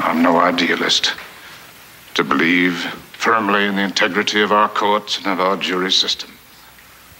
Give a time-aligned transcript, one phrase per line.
[0.00, 1.12] I'm no idealist.
[2.14, 2.74] To believe
[3.12, 6.30] firmly in the integrity of our courts and of our jury system.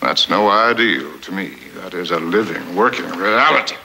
[0.01, 1.55] That's no ideal to me.
[1.77, 3.77] That is a living, working reality.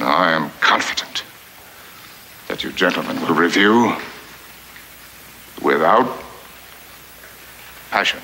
[0.00, 1.24] Now, I am confident
[2.48, 3.94] that you gentlemen will review
[5.62, 6.22] without
[7.90, 8.20] passion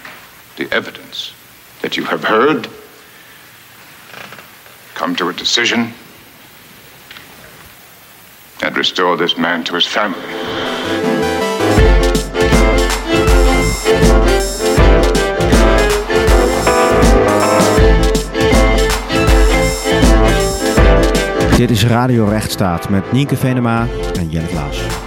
[0.57, 1.32] the evidence
[1.80, 2.69] that you have heard,
[4.95, 5.93] come to a decision,
[8.62, 10.21] and restore this man to his family.
[21.56, 23.87] Dit is Radio Rechtsstaat met Nienke Venema
[24.19, 25.02] en Jelle Klaas.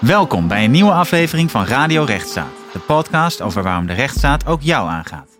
[0.00, 4.62] Welkom bij een nieuwe aflevering van Radio Rechtsstaat, de podcast over waarom de rechtsstaat ook
[4.62, 5.38] jou aangaat.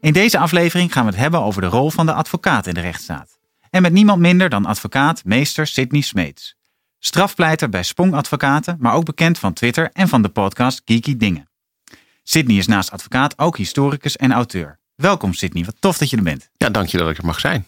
[0.00, 2.80] In deze aflevering gaan we het hebben over de rol van de advocaat in de
[2.80, 3.38] rechtsstaat.
[3.70, 6.56] En met niemand minder dan advocaat meester Sidney Smeets.
[6.98, 11.48] Strafpleiter bij Spong Advocaten, maar ook bekend van Twitter en van de podcast Geeky Dingen.
[12.22, 14.78] Sidney is naast advocaat ook historicus en auteur.
[14.94, 16.48] Welkom Sidney, wat tof dat je er bent.
[16.56, 17.66] Ja, dank je dat ik er mag zijn.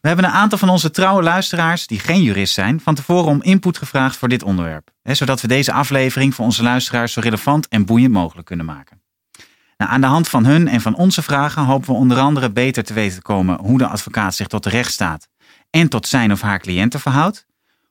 [0.00, 3.42] We hebben een aantal van onze trouwe luisteraars, die geen jurist zijn, van tevoren om
[3.42, 4.90] input gevraagd voor dit onderwerp.
[5.02, 9.02] Hè, zodat we deze aflevering voor onze luisteraars zo relevant en boeiend mogelijk kunnen maken.
[9.76, 12.84] Nou, aan de hand van hun en van onze vragen hopen we onder andere beter
[12.84, 15.28] te weten te komen hoe de advocaat zich tot de rechtsstaat
[15.70, 17.46] en tot zijn of haar cliënten verhoudt.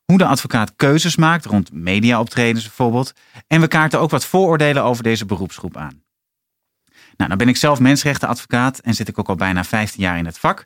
[0.06, 3.14] Hoe de advocaat keuzes maakt rond mediaoptredens bijvoorbeeld.
[3.48, 6.04] En we kaarten ook wat vooroordelen over deze beroepsgroep aan.
[7.18, 10.26] Nou, dan ben ik zelf mensenrechtenadvocaat en zit ik ook al bijna 15 jaar in
[10.26, 10.66] het vak.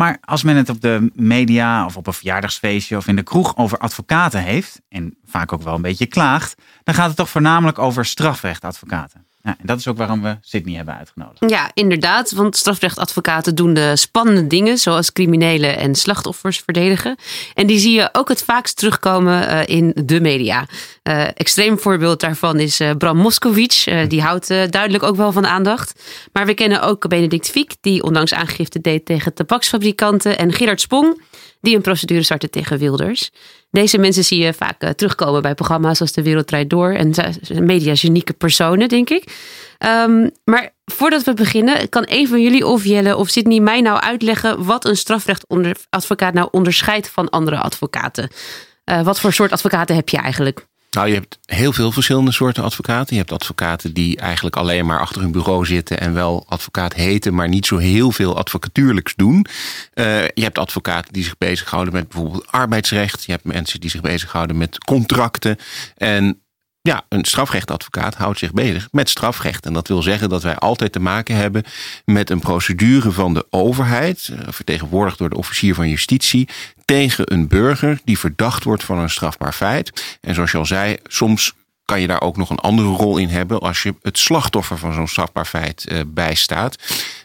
[0.00, 3.56] Maar als men het op de media of op een verjaardagsfeestje of in de kroeg
[3.56, 7.78] over advocaten heeft, en vaak ook wel een beetje klaagt, dan gaat het toch voornamelijk
[7.78, 9.26] over strafrechtadvocaten.
[9.42, 11.50] Ja, en dat is ook waarom we Sydney hebben uitgenodigd.
[11.50, 12.30] Ja, inderdaad.
[12.30, 17.16] Want strafrechtadvocaten doen de spannende dingen, zoals criminelen en slachtoffers verdedigen.
[17.54, 20.66] En die zie je ook het vaakst terugkomen uh, in de media.
[21.02, 23.84] Uh, extreem voorbeeld daarvan is uh, Bram Moskowitz.
[24.08, 26.02] die houdt duidelijk ook wel van aandacht.
[26.32, 30.38] Maar we kennen ook Benedict Fiek, die ondanks aangifte deed tegen tabaksfabrikanten.
[30.38, 31.22] En Gerard Spong,
[31.60, 33.30] die een procedure startte tegen Wilders.
[33.70, 36.92] Deze mensen zie je vaak uh, terugkomen bij programma's als De Wereld Draait Door.
[36.92, 37.12] En
[37.48, 39.24] mediagenieke personen, denk ik.
[39.78, 44.00] Um, maar voordat we beginnen, kan een van jullie of Jelle of Sydney mij nou
[44.00, 48.30] uitleggen wat een strafrechtadvocaat nou onderscheidt van andere advocaten?
[48.84, 50.66] Uh, wat voor soort advocaten heb je eigenlijk?
[50.90, 53.14] Nou, je hebt heel veel verschillende soorten advocaten.
[53.14, 57.34] Je hebt advocaten die eigenlijk alleen maar achter hun bureau zitten en wel advocaat heten,
[57.34, 59.46] maar niet zo heel veel advocatuurlijks doen.
[59.94, 63.24] Uh, je hebt advocaten die zich bezighouden met bijvoorbeeld arbeidsrecht.
[63.24, 65.56] Je hebt mensen die zich bezighouden met contracten.
[65.96, 66.42] En
[66.82, 69.66] ja, een strafrechtadvocaat houdt zich bezig met strafrecht.
[69.66, 71.64] En dat wil zeggen dat wij altijd te maken hebben
[72.04, 76.48] met een procedure van de overheid, eh, vertegenwoordigd door de officier van justitie,
[76.84, 80.18] tegen een burger die verdacht wordt van een strafbaar feit.
[80.20, 81.54] En zoals je al zei, soms
[81.90, 84.92] kan je daar ook nog een andere rol in hebben als je het slachtoffer van
[84.92, 86.76] zo'n strafbaar feit uh, bijstaat.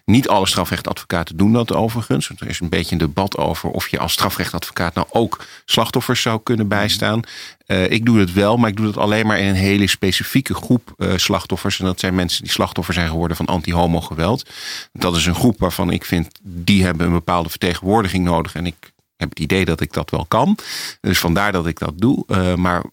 [0.06, 2.30] Niet alle strafrechtadvocaten doen dat overigens.
[2.38, 6.40] Er is een beetje een debat over of je als strafrechtadvocaat nou ook slachtoffers zou
[6.44, 7.20] kunnen bijstaan.
[7.68, 10.54] Uh, ik doe het wel, maar ik doe het alleen maar in een hele specifieke
[10.54, 11.80] groep uh, slachtoffers.
[11.80, 14.50] En dat zijn mensen die slachtoffer zijn geworden van anti-homo geweld.
[14.94, 18.56] Dat is een groep waarvan ik vind, die hebben een bepaalde vertegenwoordiging nodig.
[18.56, 20.58] En ik heb het idee dat ik dat wel kan.
[21.02, 22.24] Dus vandaar dat ik dat doe.
[22.28, 22.84] Uh, maar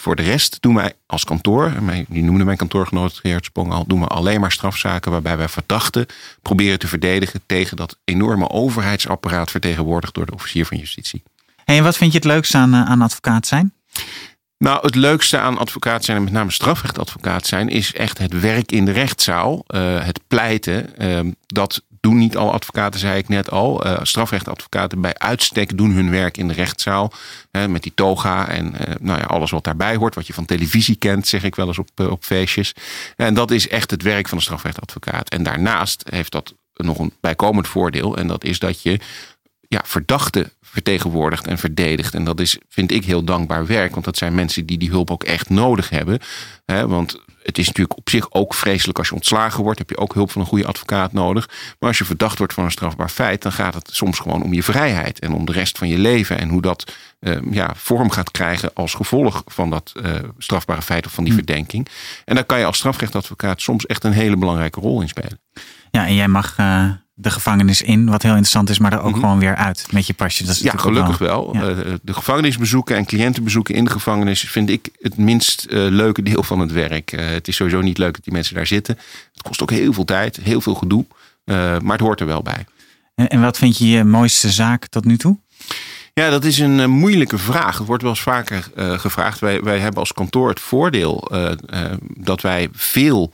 [0.00, 1.72] voor de rest doen wij als kantoor,
[2.08, 6.06] die noemde mijn kantoorgenoot Geert Sprong al, doen we alleen maar strafzaken waarbij wij verdachten
[6.42, 11.22] proberen te verdedigen tegen dat enorme overheidsapparaat vertegenwoordigd door de officier van justitie.
[11.64, 13.74] Hey, en wat vind je het leukste aan, eh, aan advocaat zijn?
[14.58, 18.72] Nou, het leukste aan advocaat zijn en met name strafrechtadvocaat zijn, is echt het werk
[18.72, 20.86] in de rechtszaal, uh, het pleiten.
[20.98, 23.86] Uh, dat doen niet alle advocaten, zei ik net al.
[23.86, 27.12] Uh, strafrechtadvocaten bij uitstek doen hun werk in de rechtszaal.
[27.50, 30.14] Hè, met die toga en uh, nou ja, alles wat daarbij hoort.
[30.14, 32.74] Wat je van televisie kent, zeg ik wel eens op, uh, op feestjes.
[33.16, 35.28] En dat is echt het werk van de strafrechtadvocaat.
[35.28, 38.16] En daarnaast heeft dat nog een bijkomend voordeel.
[38.16, 39.00] En dat is dat je
[39.68, 42.14] ja, verdachten vertegenwoordigt en verdedigt.
[42.14, 43.92] En dat is, vind ik, heel dankbaar werk.
[43.92, 46.18] Want dat zijn mensen die die hulp ook echt nodig hebben.
[46.66, 49.78] Want het is natuurlijk op zich ook vreselijk als je ontslagen wordt.
[49.78, 51.48] Heb je ook hulp van een goede advocaat nodig.
[51.78, 54.52] Maar als je verdacht wordt van een strafbaar feit, dan gaat het soms gewoon om
[54.52, 56.38] je vrijheid en om de rest van je leven.
[56.38, 61.06] En hoe dat uh, ja, vorm gaat krijgen als gevolg van dat uh, strafbare feit
[61.06, 61.38] of van die hm.
[61.38, 61.88] verdenking.
[62.24, 65.40] En daar kan je als strafrechtadvocaat soms echt een hele belangrijke rol in spelen.
[65.90, 66.90] Ja, en jij mag uh,
[67.20, 69.20] de gevangenis in, wat heel interessant is, maar er ook Mhm.
[69.20, 70.44] gewoon weer uit met je pasje.
[70.44, 71.50] Dat is Ja, gelukkig wel.
[71.56, 71.68] Ja.
[71.68, 76.42] Eh, de gevangenisbezoeken en cliëntenbezoeken in de gevangenis vind ik het minst eh, leuke deel
[76.42, 77.12] van het werk.
[77.12, 78.98] Eh, het is sowieso niet leuk dat die mensen daar zitten.
[79.32, 81.06] Het kost ook heel veel tijd, heel veel gedoe.
[81.82, 82.64] Maar het hoort er wel bij.
[83.14, 85.38] En, en wat vind je je mooiste zaak tot nu toe?
[86.14, 87.78] Ja, dat is een moeilijke vraag.
[87.78, 89.38] Het wordt wel eens vaker gevraagd.
[89.38, 91.30] Wij, wij hebben als kantoor het voordeel
[92.16, 93.30] dat wij veel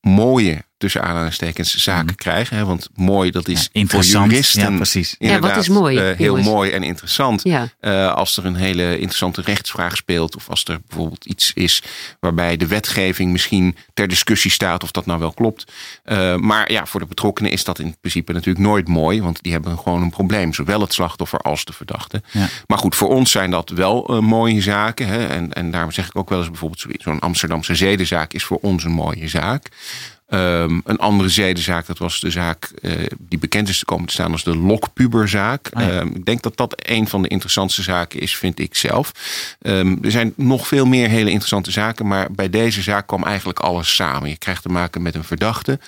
[0.00, 2.56] mooie, tussen aanhalingstekens, zaken krijgen.
[2.56, 2.64] Hè?
[2.64, 5.14] Want mooi, dat is Ja, voor juristen Ja, precies.
[5.18, 5.96] Ja, wat is mooi?
[5.98, 6.46] eh, heel Jongens.
[6.46, 7.40] mooi en interessant.
[7.42, 7.68] Ja.
[7.80, 10.36] Eh, als er een hele interessante rechtsvraag speelt.
[10.36, 11.82] Of als er bijvoorbeeld iets is
[12.20, 15.72] waarbij de wetgeving misschien ter discussie staat of dat nou wel klopt.
[16.04, 19.22] Eh, maar ja, voor de betrokkenen is dat in principe natuurlijk nooit mooi.
[19.22, 20.54] Want die hebben gewoon een probleem.
[20.54, 22.22] Zowel het slachtoffer als de verdachte.
[22.30, 22.48] Ja.
[22.66, 25.06] Maar goed, voor ons zijn dat wel mooie zaken.
[25.06, 25.26] Hè?
[25.26, 28.58] En, en daarom zeg ik ook wel eens bijvoorbeeld zo- zo'n Amsterdamse zedenzaak is voor
[28.60, 29.66] ons een mooie zaak.
[30.28, 34.12] Ehm, een andere zedenzaak, dat was de zaak eh, die bekend is te komen te
[34.12, 35.68] staan als de Lokpuberzaak.
[35.72, 35.90] Ah, ja.
[35.90, 39.12] Ehm, ik denk dat dat een van de interessantste zaken is, vind ik zelf.
[39.60, 43.58] Ehm, er zijn nog veel meer hele interessante zaken, maar bij deze zaak kwam eigenlijk
[43.58, 44.28] alles samen.
[44.28, 45.78] Je krijgt te maken met een verdachte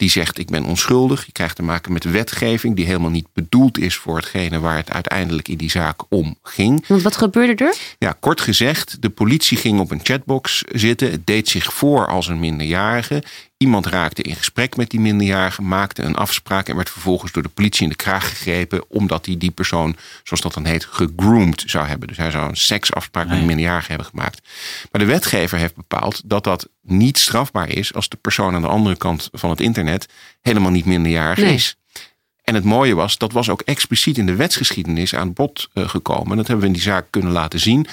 [0.00, 1.26] die zegt ik ben onschuldig.
[1.26, 4.90] Je krijgt te maken met wetgeving die helemaal niet bedoeld is voor hetgene waar het
[4.90, 6.84] uiteindelijk in die zaak om ging.
[6.86, 7.76] Want wat gebeurde er?
[7.98, 11.10] Ja, kort gezegd, de politie ging op een chatbox zitten.
[11.10, 13.22] Het deed zich voor als een minderjarige.
[13.62, 17.48] Iemand raakte in gesprek met die minderjarige, maakte een afspraak en werd vervolgens door de
[17.48, 18.84] politie in de kraag gegrepen.
[18.90, 22.08] omdat hij die persoon, zoals dat dan heet, gegroomd zou hebben.
[22.08, 23.54] Dus hij zou een seksafspraak met Ah, een ja.
[23.54, 24.48] minderjarige hebben gemaakt.
[24.92, 28.68] Maar de wetgever heeft bepaald dat dat niet strafbaar is als de persoon aan de
[28.68, 30.06] andere kant van het internet
[30.40, 31.54] helemaal niet minderjarig Nee.
[31.54, 31.76] is.
[32.44, 36.36] En het mooie was, dat was ook expliciet in de wetsgeschiedenis aan bod eh, gekomen.
[36.36, 37.86] Dat hebben we in die zaak kunnen laten zien.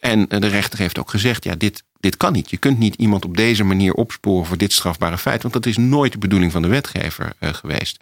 [0.00, 2.50] En eh, de rechter heeft ook gezegd, ja, dit, dit kan niet.
[2.50, 5.42] Je kunt niet iemand op deze manier opsporen voor dit strafbare feit.
[5.42, 7.98] Want dat is nooit de bedoeling van de wetgever eh, geweest.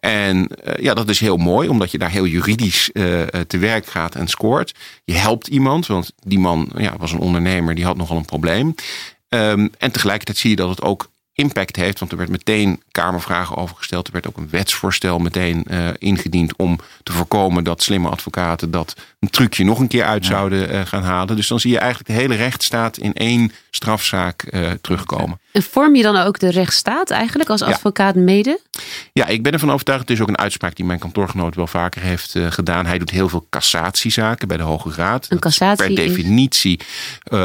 [0.00, 3.86] En eh, ja, dat is heel mooi, omdat je daar heel juridisch eh, te werk
[3.86, 4.74] gaat en scoort.
[5.04, 8.74] Je helpt iemand, want die man ja, was een ondernemer, die had nogal een probleem.
[9.28, 11.98] Ehm, en tegelijkertijd zie je dat het ook impact heeft.
[11.98, 14.06] Want er werd meteen Kamervragen over gesteld.
[14.06, 18.94] Er werd ook een wetsvoorstel meteen eh, ingediend om te voorkomen dat slimme advocaten dat
[19.20, 21.36] een trucje nog een keer uit zouden eh, gaan halen.
[21.36, 25.38] Dus dan zie je eigenlijk de hele rechtsstaat in één strafzaak eh, terugkomen.
[25.52, 27.66] En vorm je dan ook de rechtsstaat eigenlijk als Ja.
[27.66, 28.60] advocaat mede?
[29.12, 30.00] Ja, ik ben ervan overtuigd.
[30.00, 32.86] Het is ook een uitspraak die mijn kantoorgenoot wel vaker heeft gedaan.
[32.86, 35.26] Hij doet heel veel cassatiezaken bij de Hoge Raad.
[35.28, 36.80] Een cassatie per definitie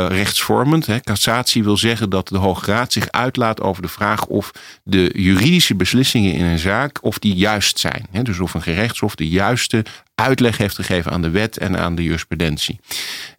[0.08, 0.86] rechtsvormend.
[0.86, 1.00] Hè.
[1.00, 4.52] Cassatie wil zeggen dat de Hoge Raad zich uitlaat over de vraag of
[4.84, 8.08] de juridische beslissingen in een zaak of die juist zijn.
[8.24, 9.86] Dus of een gerechtshof de juiste
[10.16, 12.80] uitleg heeft gegeven aan de wet en aan de jurisprudentie.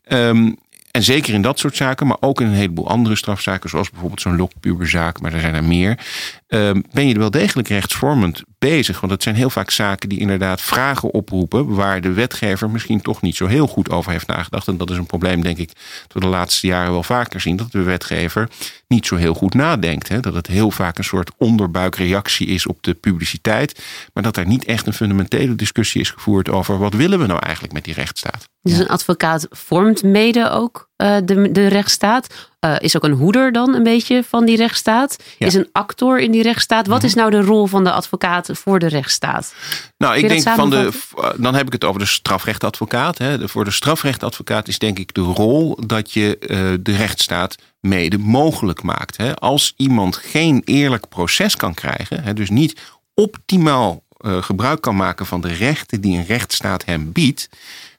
[0.05, 0.53] Ehm,
[0.91, 4.21] en zeker in dat soort zaken, maar ook in een heleboel andere strafzaken, zoals bijvoorbeeld
[4.21, 5.99] zo'n lokpuberzaak, maar er zijn er meer,
[6.47, 9.01] ehm, ben je wel degelijk rechtsvormend bezig.
[9.01, 13.21] Want het zijn heel vaak zaken die inderdaad vragen oproepen waar de wetgever misschien toch
[13.23, 14.69] niet zo heel goed over heeft nagedacht.
[14.69, 15.69] En dat is een probleem, denk ik,
[16.03, 18.49] dat we de laatste jaren wel vaker zien, dat de wetgever
[18.89, 20.09] niet zo heel goed nadenkt.
[20.09, 20.21] Hè?
[20.21, 24.65] Dat het heel vaak een soort onderbuikreactie is op de publiciteit, maar dat er niet
[24.65, 28.49] echt een fundamentele discussie is gevoerd over wat willen we nou eigenlijk met die rechtsstaat.
[28.63, 32.27] Dus een advocaat vormt mede ook eh, de, de rechtsstaat.
[32.61, 35.17] Eh, is ook een hoeder dan een beetje van die rechtsstaat.
[35.19, 35.25] Ja.
[35.39, 35.45] Mhm.
[35.47, 36.87] Is een actor in die rechtsstaat.
[36.87, 39.55] Wat is nou de rol van de advocaat voor de rechtsstaat?
[39.99, 40.91] Nou, ik denk van de.
[41.37, 43.19] Dan heb ik het over de strafrechtadvocaat.
[43.19, 43.39] Hè.
[43.39, 48.19] De- Voor de strafrechtadvocaat is denk ik de rol dat je eh, de rechtsstaat mede
[48.19, 49.17] mogelijk maakt.
[49.17, 49.35] Hè.
[49.37, 52.81] Als iemand geen eerlijk proces kan krijgen, hè, dus niet
[53.15, 57.49] optimaal eh, gebruik kan maken van de rechten die een rechtsstaat hem biedt,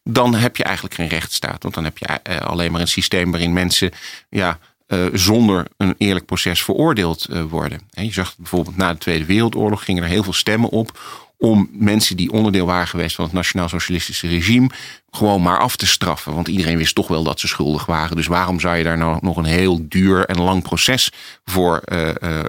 [0.04, 1.64] dan heb je eigenlijk geen rechtsstaat.
[1.64, 3.92] Want dan heb je eh, alleen maar een systeem waarin mensen
[4.30, 7.82] ja, eh, zonder een eerlijk proces veroordeeld eh, worden.
[7.94, 11.00] En je zag bijvoorbeeld na de Tweede Wereldoorlog gingen er heel veel stemmen op
[11.38, 14.70] om mensen die onderdeel waren geweest van het nationaal-socialistische regime
[15.12, 16.34] gewoon maar af te straffen.
[16.34, 18.16] Want iedereen wist toch wel dat ze schuldig waren.
[18.16, 21.12] Dus waarom zou je daar nou nog een heel duur en lang proces
[21.46, 21.82] voor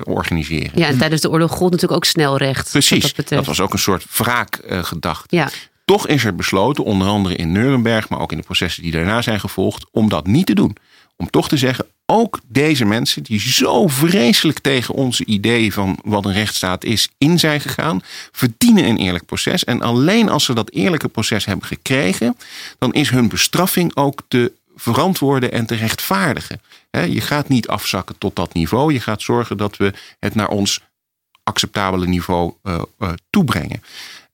[0.04, 0.70] organiseren?
[0.74, 2.70] Ja, en tijdens de oorlog gold natuurlijk ook snelrecht.
[2.70, 5.36] Precies, Dat, dat, was ook een soort wraakgedachte.
[5.36, 5.50] Ja,
[5.92, 9.22] Toch is er besloten, onder andere in Nuremberg, maar ook in de processen die daarna
[9.22, 10.76] zijn gevolgd, om dat niet te doen.
[11.16, 16.24] Om toch te zeggen, ook deze mensen die zo vreselijk tegen onze idee van wat
[16.24, 18.00] een rechtsstaat is in zijn gegaan,
[18.32, 19.64] verdienen een eerlijk proces.
[19.64, 22.36] En alleen als ze dat eerlijke proces hebben gekregen,
[22.78, 26.60] dan is hun bestraffing ook te verantwoorden en te rechtvaardigen.
[26.90, 28.92] Je gaat niet afzakken tot dat niveau.
[28.92, 30.80] Je gaat zorgen dat we het naar ons
[31.42, 33.82] acceptabele niveau eh, eh, toebrengen.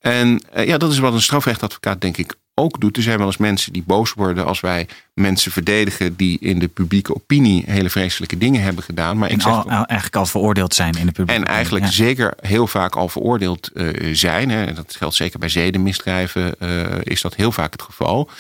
[0.01, 2.97] En eh, ja, dat is wat een strafrechtadvocaat denk ik ook doet.
[2.97, 6.69] Er zijn wel eens mensen die boos worden als wij mensen verdedigen die in de
[6.69, 9.19] publieke opinie hele vreselijke dingen hebben gedaan.
[9.19, 11.37] Maar En ik zeg al, eigenlijk al veroordeeld zijn in de publiek.
[11.37, 11.91] en eigenlijk Ja.
[11.91, 14.51] zeker heel vaak al veroordeeld eh, zijn.
[14.51, 14.65] Hè.
[14.65, 18.31] En Dat geldt zeker bij zedenmisdrijven, eh, is dat heel vaak het geval.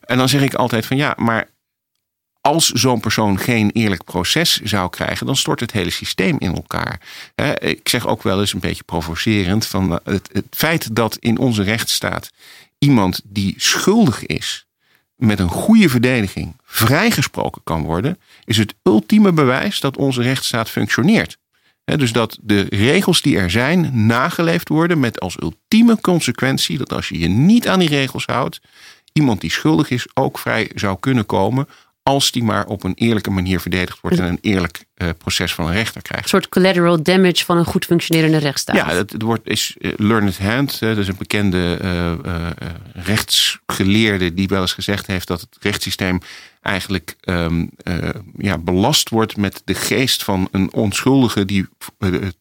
[0.00, 1.48] En dan zeg ik altijd van ja, maar
[2.46, 7.00] als zo'n persoon geen eerlijk proces zou krijgen, dan stort het hele systeem in elkaar.
[7.58, 11.62] Ik zeg ook wel eens een beetje provocerend van eh, het, feit dat in onze
[11.62, 12.30] rechtsstaat
[12.78, 14.66] iemand die schuldig is
[15.16, 21.38] met een goede verdediging vrijgesproken kan worden, is het ultieme bewijs dat onze rechtsstaat functioneert.
[21.84, 27.08] Dus dat de regels die er zijn nageleefd worden met als ultieme consequentie dat als
[27.08, 28.60] je je niet aan die regels houdt,
[29.12, 31.68] iemand die schuldig is ook vrij zou kunnen komen
[32.06, 35.66] als die maar op een eerlijke manier verdedigd wordt en een eerlijk eh, proces van
[35.66, 36.24] een rechter krijgt.
[36.24, 38.76] Een soort collateral damage van een goed functionerende rechtsstaat.
[38.76, 40.80] Ja, het, het wordt, is eh, learned hand.
[40.80, 42.46] Dat is een bekende eh,
[42.92, 46.20] rechtsgeleerde die wel eens gezegd heeft dat het rechtssysteem
[46.66, 51.68] eigenlijk ehm, eh, ja, belast wordt met de geest van een onschuldige die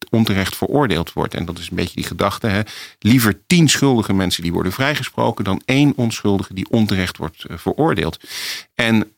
[0.10, 1.34] onterecht veroordeeld wordt.
[1.34, 2.48] En dat is een beetje die gedachte.
[2.48, 2.62] Hè?
[3.00, 8.20] Liever tien schuldige mensen die worden vrijgesproken dan één onschuldige die onterecht wordt veroordeeld.
[8.76, 9.15] En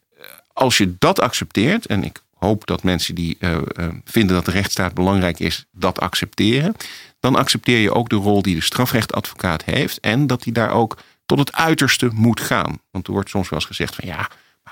[0.57, 3.61] als je dat accepteert, en ik hoop dat mensen die eh, eh,
[4.05, 6.75] vinden dat de rechtsstaat belangrijk is, dat accepteren.
[7.19, 9.99] Dan accepteer je ook de rol die de strafrechtadvocaat heeft.
[9.99, 12.79] En dat hij daar ook tot het uiterste moet gaan.
[12.91, 14.29] Want er wordt soms wel eens gezegd van ja,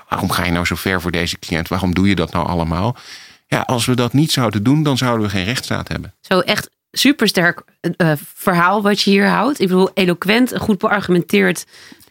[0.08, 1.68] waarom ga je nou zo ver voor deze cliënt?
[1.68, 2.96] Waarom doe je dat nou allemaal?
[3.46, 6.14] Ja, als we dat niet zouden doen, dan zouden we geen rechtsstaat hebben.
[6.20, 9.60] Zo echt supersterk eh, verhaal wat je hier houdt.
[9.60, 11.64] Ik bedoel, eloquent, goed beargumenteerd.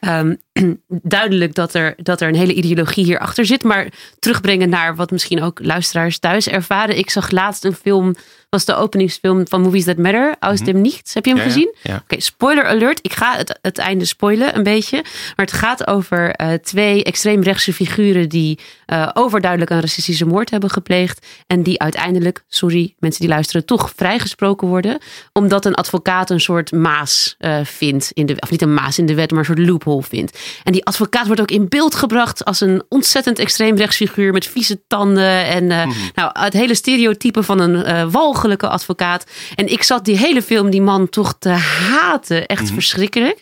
[0.05, 0.35] Ehm,
[0.87, 3.63] duidelijk dat er, dat er een hele ideologie hierachter zit.
[3.63, 3.87] Maar
[4.19, 6.97] terugbrengen naar wat misschien ook luisteraars thuis ervaren.
[6.97, 8.15] Ik zag laatst een film,
[8.49, 10.35] was de openingsfilm van Movies That Matter.
[10.39, 11.13] Aus dem Nichts.
[11.13, 11.75] Heb je hem Ja, gezien?
[11.81, 12.01] ja.
[12.03, 12.99] Oké, spoiler alert.
[13.01, 15.01] Ik ga het, het einde spoilen een beetje.
[15.35, 20.69] Maar het gaat over eh, twee extreemrechtse figuren die eh, overduidelijk een racistische moord hebben
[20.69, 21.25] gepleegd.
[21.47, 24.97] En die uiteindelijk, sorry mensen die luisteren, toch vrijgesproken worden.
[25.33, 28.09] Omdat een advocaat een soort maas eh, vindt.
[28.13, 30.39] In de, of niet een maas in de wet, maar een soort loophole vindt.
[30.63, 35.45] En die advocaat wordt ook in beeld gebracht als een ontzettend extreemrechtsfiguur met vieze tanden.
[35.45, 38.05] En eh, nou, het hele stereotype van een eh,
[38.35, 39.25] walgelijke advocaat.
[39.55, 42.45] En ik zat die hele film die man toch te haten.
[42.45, 43.41] Echt verschrikkelijk.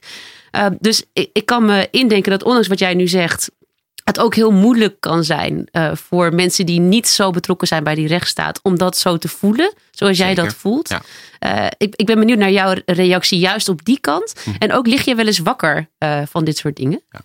[0.52, 3.52] Uh, dus ik, ik, kan me indenken dat ondanks wat jij nu zegt,
[4.04, 7.96] het ook heel moeilijk kan zijn uh, voor mensen die niet zo betrokken zijn bij
[7.96, 10.34] die rechtsstaat, om dat zo te voelen, zoals Zeker.
[10.34, 10.90] jij dat voelt.
[10.90, 11.02] Ja.
[11.46, 14.34] Uh, ik, ik, ben benieuwd naar jouw reactie juist op die kant.
[14.44, 14.50] Hm.
[14.60, 17.02] En ook lig je wel eens wakker uh, van dit soort dingen?
[17.12, 17.22] Ja.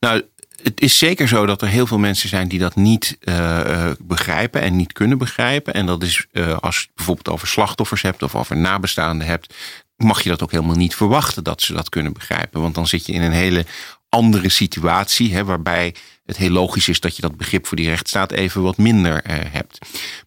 [0.00, 0.22] Nou,
[0.62, 4.60] het is zeker zo dat er heel veel mensen zijn die dat niet uh, begrijpen
[4.60, 5.74] en niet kunnen begrijpen.
[5.74, 9.54] En dat is uh, als je het bijvoorbeeld over slachtoffers hebt of over nabestaanden hebt,
[9.96, 12.60] mag je dat ook helemaal niet verwachten dat ze dat kunnen begrijpen.
[12.60, 13.66] Want dan zit je in een hele
[14.08, 18.32] andere situatie, hè, waarbij het heel logisch is dat je dat begrip voor die rechtsstaat
[18.32, 19.78] even wat minder hebt.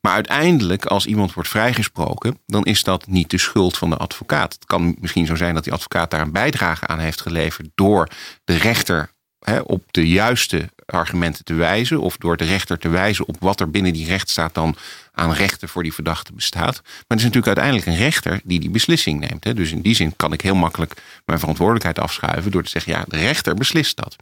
[0.01, 4.53] Maar uiteindelijk, als iemand wordt vrijgesproken, dan is dat niet de schuld van de advocaat.
[4.53, 8.09] Het kan misschien zo zijn dat die advocaat daar een bijdrage aan heeft geleverd door
[8.43, 9.09] de rechter
[9.45, 13.59] hè, op de juiste argumenten te wijzen, of door de rechter te wijzen op wat
[13.59, 14.75] er binnen die rechtsstaat dan
[15.11, 16.81] aan rechten voor die verdachte bestaat.
[16.83, 19.43] Maar het is natuurlijk uiteindelijk een rechter die die beslissing neemt.
[19.43, 19.53] Hè.
[19.53, 20.93] Dus in die zin kan ik heel makkelijk
[21.25, 24.15] mijn verantwoordelijkheid afschuiven door te zeggen, ja, de rechter beslist dat.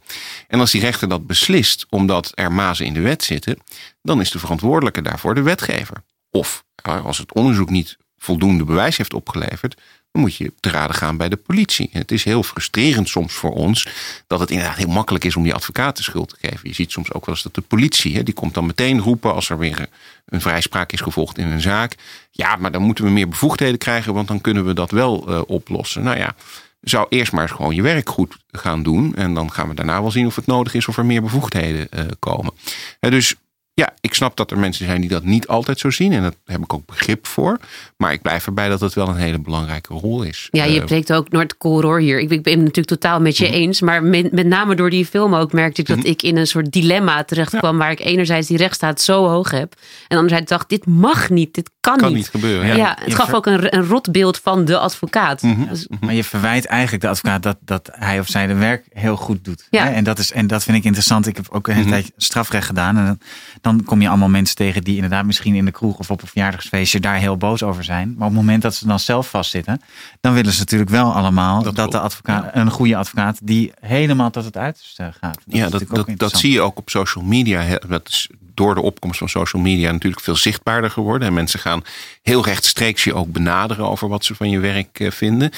[0.48, 3.58] En als die rechter dat beslist omdat er mazen in de wet zitten,
[4.02, 6.02] dan is de verantwoordelijke daarvoor de wetgever.
[6.30, 9.80] Of als het onderzoek niet voldoende bewijs heeft opgeleverd,
[10.14, 11.88] dan moet je te raden gaan bij de politie.
[11.92, 13.88] Het is heel frustrerend soms voor ons
[14.26, 16.68] dat het inderdaad heel makkelijk is om die advocaat de schuld te geven.
[16.68, 19.48] Je ziet soms ook wel eens dat de politie, die komt dan meteen roepen als
[19.48, 19.88] er weer
[20.26, 21.94] een vrijspraak is gevolgd in een zaak.
[22.30, 25.40] Ja, maar dan moeten we meer bevoegdheden krijgen, want dan kunnen we dat wel uh,
[25.46, 26.02] oplossen.
[26.02, 26.34] Nou ja,
[26.80, 29.14] zou eerst maar eens gewoon je werk goed gaan doen.
[29.14, 31.88] En dan gaan we daarna wel zien of het nodig is of er meer bevoegdheden
[31.90, 32.52] uh, komen.
[33.00, 33.34] Dus
[33.74, 36.12] ja, ik snap dat er mensen zijn die dat niet altijd zo zien.
[36.12, 37.58] En daar heb ik ook begrip voor.
[37.96, 40.48] Maar ik blijf erbij dat het wel een hele belangrijke rol is.
[40.50, 42.20] Ja, je breekt ook Noord-Korea hier.
[42.20, 43.80] Ik, ik ben het natuurlijk totaal met je eens.
[43.80, 46.72] Maar met, met name door die film ook merkte ik dat ik in een soort
[46.72, 47.72] dilemma terecht kwam.
[47.72, 47.78] Ja.
[47.78, 49.74] Waar ik enerzijds die rechtsstaat zo hoog heb.
[50.08, 51.54] En anderzijds dacht, dit mag niet.
[51.54, 52.16] Dit kan, kan niet.
[52.16, 52.66] niet gebeuren.
[52.66, 55.42] Ja, ja het gaf ook een, een rotbeeld van de advocaat.
[55.42, 55.68] Mm -hmm.
[55.68, 59.16] dus, maar je verwijt eigenlijk de advocaat dat, dat hij of zij de werk heel
[59.16, 59.66] goed doet.
[59.70, 59.92] Ja.
[59.92, 61.26] En, dat is, en dat vind ik interessant.
[61.26, 62.02] Ik heb ook een hele mm -hmm.
[62.02, 62.96] tijd strafrecht gedaan.
[62.96, 63.18] En
[63.64, 66.28] dan, kom je allemaal mensen tegen die inderdaad misschien in de kroeg of op een
[66.28, 68.14] verjaardagsfeestje daar heel boos over zijn.
[68.18, 69.80] Maar op het moment dat ze dan zelf vastzitten,
[70.20, 72.56] dan willen ze natuurlijk wel allemaal dat, dat de advocaat, ja.
[72.56, 75.38] een goede advocaat, die helemaal tot het uiterste gaat.
[75.46, 77.78] Dat ja, dat, dat, dat zie je ook op social media.
[77.88, 81.28] Dat is door de opkomst van social media natuurlijk veel zichtbaarder geworden.
[81.28, 81.82] En mensen gaan
[82.22, 85.50] heel rechtstreeks je ook benaderen over wat ze van je werk vinden.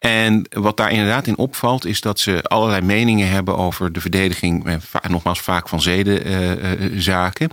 [0.00, 4.66] En wat daar inderdaad in opvalt, is dat ze allerlei meningen hebben over de verdediging,
[4.66, 4.76] eh,
[5.08, 7.50] nogmaals vaak van zedenzaken,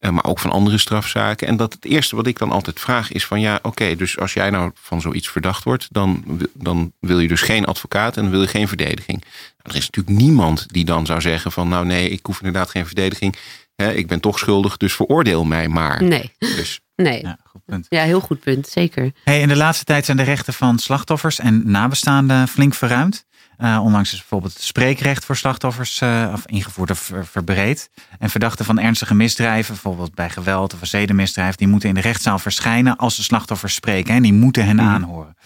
[0.00, 1.48] uh, maar ook van andere strafzaken.
[1.48, 4.32] En dat het eerste wat ik dan altijd vraag is van ja, oké, dus als
[4.32, 8.30] jij nou van zoiets verdacht wordt, dan, dan wil je dus geen advocaat en dan
[8.30, 9.20] wil je geen verdediging.
[9.20, 9.30] Nou,
[9.62, 12.86] er is natuurlijk niemand die dan zou zeggen van nou nee, ik hoef inderdaad geen
[12.86, 13.36] verdediging.
[13.76, 16.02] ik ben toch schuldig, dus veroordeel mij maar.
[16.02, 16.32] Nee.
[16.38, 17.22] Dus Nee.
[17.22, 17.86] Ja, goed punt.
[17.88, 19.12] Ja, heel goed punt, zeker.
[19.24, 23.26] Hey, in de laatste tijd zijn de rechten van slachtoffers en nabestaanden flink verruimd.
[23.58, 27.90] Uh, onlangs is bijvoorbeeld het spreekrecht voor slachtoffers uh, of ingevoerd of verbreed.
[28.18, 32.00] En verdachten van ernstige misdrijven, bijvoorbeeld bij geweld of een zedenmisdrijf, die moeten in de
[32.00, 34.14] rechtszaal verschijnen als de slachtoffers spreken.
[34.14, 35.36] En die moeten hen aanhoren.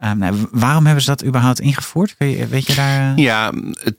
[0.00, 2.16] Uh, nou, waarom hebben ze dat überhaupt ingevoerd?
[2.16, 3.18] Kun je, weet je daar.
[3.18, 3.96] Ja, het,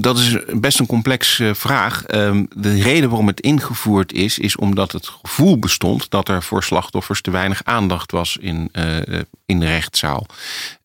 [0.00, 2.04] dat is best een complexe vraag.
[2.04, 6.62] Ehm, de reden waarom het ingevoerd is, is omdat het gevoel bestond dat er voor
[6.62, 8.96] slachtoffers te weinig aandacht was in, uh,
[9.46, 10.26] in de rechtszaal.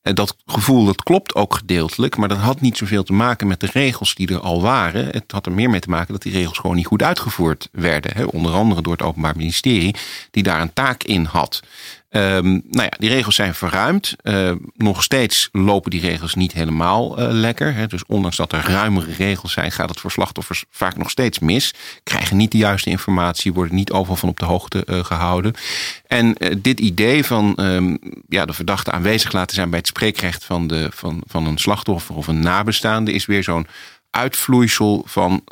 [0.02, 3.70] Dat gevoel dat klopt ook gedeeltelijk, maar dat had niet zoveel te maken met de
[3.74, 5.06] regels die er al waren.
[5.06, 8.30] Het had er meer mee te maken dat die regels gewoon niet goed uitgevoerd werden.
[8.30, 9.96] Onder andere door het Openbaar Ministerie,
[10.32, 11.62] die daar een taak in had.
[12.12, 14.16] Um, nou ja, die regels zijn verruimd.
[14.24, 17.76] Uh, nog steeds lopen die regels niet helemaal uh, lekker.
[17.76, 17.88] Hè.
[17.88, 21.74] Dus ondanks dat er ruimere regels zijn, gaat het voor slachtoffers vaak nog steeds mis.
[22.04, 25.54] Krijgen niet de juiste informatie, worden niet overal van op de hoogte uh, gehouden.
[26.08, 30.68] En dit idee van um, ja, de verdachte aanwezig laten zijn bij het spreekrecht van,
[30.68, 33.68] de, van, van een slachtoffer of een nabestaande, is weer zo'n
[34.10, 35.44] uitvloeisel van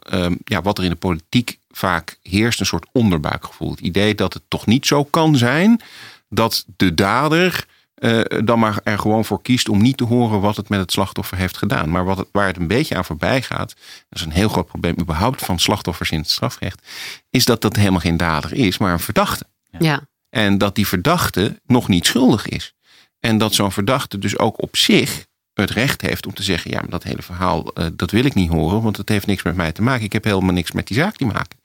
[0.43, 3.71] ja, wat er in de politiek vaak heerst, een soort onderbuikgevoel.
[3.71, 5.81] Het idee dat het toch niet zo kan zijn
[6.29, 7.65] dat de dader
[7.97, 10.91] uh, dan maar er gewoon voor kiest om niet te horen wat het met het
[10.91, 11.89] slachtoffer heeft gedaan.
[11.89, 13.75] Maar wat het, waar het een beetje aan voorbij gaat,
[14.09, 16.87] dat is een heel groot probleem überhaupt van slachtoffers in het strafrecht,
[17.29, 19.45] is dat dat helemaal geen dader is, maar een verdachte.
[19.79, 20.07] Ja.
[20.29, 22.73] En dat die verdachte nog niet schuldig is.
[23.19, 26.79] En dat zo'n verdachte dus ook op zich het recht heeft om te zeggen: ja,
[26.79, 29.55] maar dat hele verhaal, uh, dat wil ik niet horen, want het heeft niks met
[29.55, 30.05] mij te maken.
[30.05, 31.59] Ik heb helemaal niks met die zaak te maken.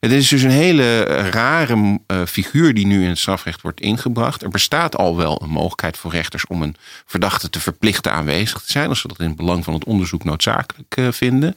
[0.00, 4.42] Het is dus een hele rare uh, figuur die nu in het strafrecht wordt ingebracht.
[4.42, 6.76] Er bestaat al wel een mogelijkheid voor rechters om een
[7.06, 10.24] verdachte te verplichten aanwezig te zijn, als ze dat in het belang van het onderzoek
[10.24, 11.54] noodzakelijk uh, vinden.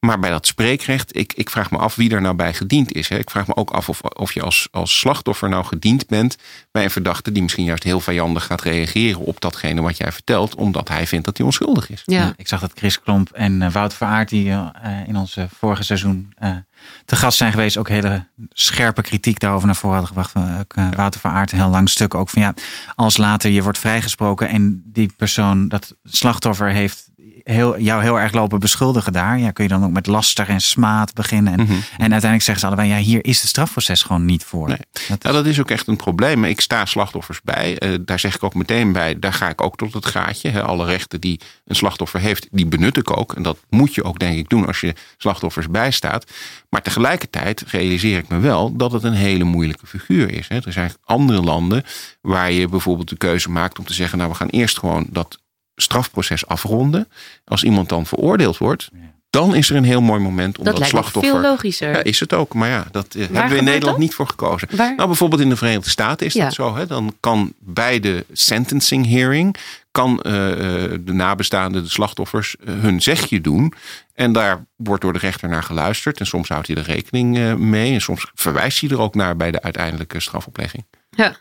[0.00, 3.08] Maar bij dat spreekrecht, ik, ik vraag me af wie er nou bij gediend is.
[3.08, 3.18] Hè.
[3.18, 6.36] Ik vraag me ook af of, of je als, als slachtoffer nou gediend bent
[6.70, 10.54] bij een verdachte die misschien juist heel vijandig gaat reageren op datgene wat jij vertelt,
[10.54, 12.02] omdat hij vindt dat hij onschuldig is.
[12.04, 12.32] Ja.
[12.36, 14.68] Ik zag dat Chris Klomp en uh, Wout Veraard, die uh,
[15.06, 16.56] in ons vorige seizoen uh,
[17.04, 20.60] te gast zijn geweest, ook hele scherpe kritiek daarover naar voren hadden gebracht.
[20.60, 22.54] Ook, Wouter Veraard, een heel lang stuk ook van ja,
[22.94, 27.09] als later je wordt vrijgesproken en die persoon, dat slachtoffer heeft
[27.44, 29.38] heel, jou heel erg lopen beschuldigen daar.
[29.38, 31.52] Ja, kun je dan ook met laster en smaad beginnen.
[31.52, 31.72] En, Mhm.
[31.72, 34.68] en uiteindelijk zeggen ze allebei, ja, hier is het strafproces gewoon niet voor.
[34.68, 34.78] Nee.
[35.08, 36.44] Dat Ja, dat is ook echt een probleem.
[36.44, 37.78] Ik sta slachtoffers bij.
[37.78, 39.18] Eh, daar zeg ik ook meteen bij.
[39.18, 40.62] Daar ga ik ook tot het gaatje.
[40.62, 43.32] Alle rechten die een slachtoffer heeft, die benut ik ook.
[43.34, 46.30] En dat moet je ook, denk ik, doen als je slachtoffers bijstaat.
[46.68, 50.48] Maar tegelijkertijd realiseer ik me wel dat het een hele moeilijke figuur is.
[50.48, 51.84] Er zijn andere landen
[52.20, 55.38] waar je bijvoorbeeld de keuze maakt om te zeggen: Nou, we gaan eerst gewoon dat
[55.80, 57.08] strafproces afronden.
[57.44, 58.88] Als iemand dan veroordeeld wordt,
[59.30, 61.32] dan is er een heel mooi moment om Dat dat, slachtoffer.
[61.32, 61.90] veel logischer.
[61.90, 62.54] Ja, is het ook.
[62.54, 63.98] Maar ja, dat eh, hebben we in Nederland dat?
[63.98, 64.68] niet voor gekozen.
[64.76, 64.94] Waar?
[64.94, 66.44] Nou, bijvoorbeeld in de Verenigde Staten is Ja.
[66.44, 66.76] dat zo.
[66.76, 66.86] Hè?
[66.86, 69.56] Dan kan bij de sentencing hearing
[69.90, 73.72] kan eh, eh, de nabestaanden, de slachtoffers, hun zegje doen.
[74.14, 76.20] En daar wordt door de rechter naar geluisterd.
[76.20, 77.92] En soms houdt hij er rekening eh, mee.
[77.94, 80.84] En soms verwijst hij er ook naar bij de uiteindelijke strafoplegging.
[81.10, 81.36] Ja,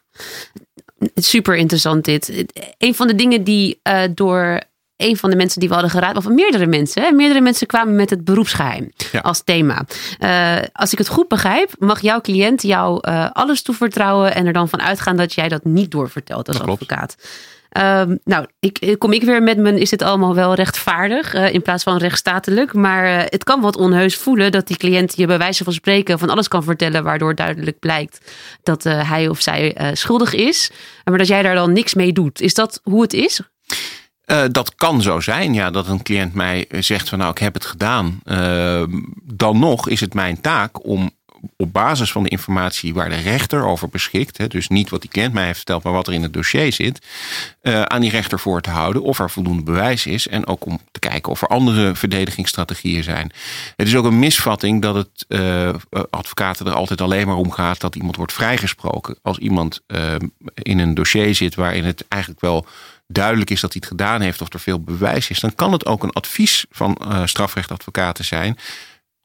[1.16, 2.46] super interessant dit.
[2.78, 4.60] Een van de dingen die eh, door
[4.98, 7.96] een van de mensen die we hadden geraad, of meerdere mensen, hè, meerdere mensen kwamen
[7.96, 9.20] met het beroepsgeheim Ja.
[9.20, 9.86] als thema.
[10.20, 14.54] Eh, als ik het goed begrijp, mag jouw cliënt jou eh, alles toevertrouwen en er
[14.54, 17.16] dan van uitgaan dat jij dat niet doorvertelt als Dat klopt.
[17.70, 21.62] Ehm, nou, ik, kom ik weer met mijn, is dit allemaal wel rechtvaardig eh, in
[21.62, 22.74] plaats van rechtsstatelijk.
[22.74, 26.20] Maar eh, het kan wat onheus voelen dat die cliënt je bij wijze van spreken
[26.20, 27.04] van alles kan vertellen.
[27.04, 28.32] Waardoor duidelijk blijkt
[28.64, 30.72] dat eh, hij of zij schuldig is.
[31.04, 32.42] Maar dat jij daar dan niks mee doet.
[32.42, 33.42] Is dat hoe het is?
[34.52, 37.66] Dat kan zo zijn, ja, dat een cliënt mij zegt van nou, ik heb het
[37.66, 38.20] gedaan.
[38.24, 38.84] Eh,
[39.24, 41.12] dan nog is het mijn taak om
[41.58, 45.10] op basis van de informatie waar de rechter over beschikt, hè, dus niet wat die
[45.10, 47.06] cliënt mij heeft verteld, maar wat er in het dossier zit,
[47.62, 50.80] eh, aan die rechter voor te houden of er voldoende bewijs is en ook om
[50.92, 53.32] te kijken of er andere verdedigingsstrategieën zijn.
[53.76, 55.74] Het is ook een misvatting dat het eh,
[56.10, 59.18] advocaten er altijd alleen maar om gaat dat iemand wordt vrijgesproken.
[59.22, 60.16] Als iemand eh,
[60.54, 62.66] in een dossier zit waarin het eigenlijk wel
[63.08, 65.86] duidelijk is dat hij het gedaan heeft of er veel bewijs is, dan kan het
[65.86, 68.58] ook een advies van uh, strafrechtadvocaten zijn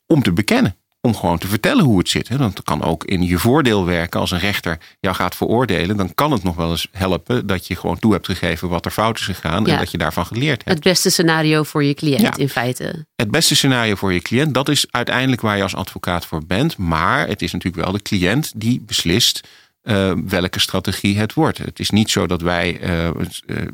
[0.06, 0.76] om te bekennen.
[1.04, 2.28] Om gewoon te vertellen hoe het zit.
[2.28, 2.36] Hè.
[2.36, 5.96] Dat kan ook in je voordeel werken als een rechter jou gaat veroordelen.
[5.96, 8.90] Dan kan het nog wel eens helpen dat je gewoon toe hebt gegeven wat er
[8.90, 9.72] fout is gegaan Ja.
[9.72, 10.68] en dat je daarvan geleerd hebt.
[10.68, 12.36] Het beste scenario voor je cliënt Ja.
[12.36, 13.06] in feite.
[13.16, 16.76] Het beste scenario voor je cliënt, dat is uiteindelijk waar je als advocaat voor bent.
[16.76, 19.48] Maar het is natuurlijk wel de cliënt die beslist
[19.84, 21.58] eh, welke strategie het wordt.
[21.58, 23.14] Het is niet zo dat wij eh, eh,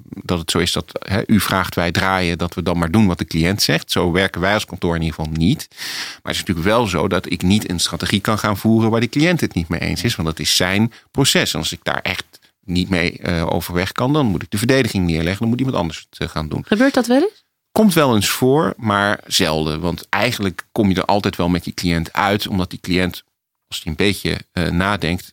[0.04, 3.06] dat het zo is dat hè, u vraagt wij draaien, dat we dan maar doen
[3.06, 3.90] wat de cliënt zegt.
[3.90, 5.66] Zo werken wij als kantoor in ieder geval niet.
[5.70, 9.00] Maar het is natuurlijk wel zo dat ik niet een strategie kan gaan voeren waar
[9.00, 10.16] de cliënt het niet mee eens is.
[10.16, 11.52] Want dat is zijn proces.
[11.52, 15.06] En als ik daar echt niet mee eh, overweg kan, dan moet ik de verdediging
[15.06, 15.40] neerleggen.
[15.40, 16.64] Dan moet iemand anders het gaan doen.
[16.66, 17.44] Gebeurt dat wel eens?
[17.72, 19.80] Komt wel eens voor, maar zelden.
[19.80, 23.24] Want eigenlijk kom je er altijd wel met je cliënt uit, omdat die cliënt,
[23.68, 24.38] als hij een beetje
[24.70, 25.32] nadenkt,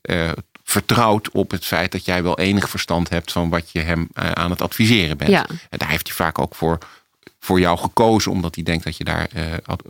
[0.69, 4.31] vertrouwt op het feit dat jij wel enig verstand hebt van wat je hem eh,
[4.31, 5.31] aan het adviseren bent.
[5.31, 5.45] Ja.
[5.69, 6.77] En daar heeft hij vaak ook voor,
[7.47, 9.83] voor jou gekozen, omdat hij denkt dat je daar eh, ad-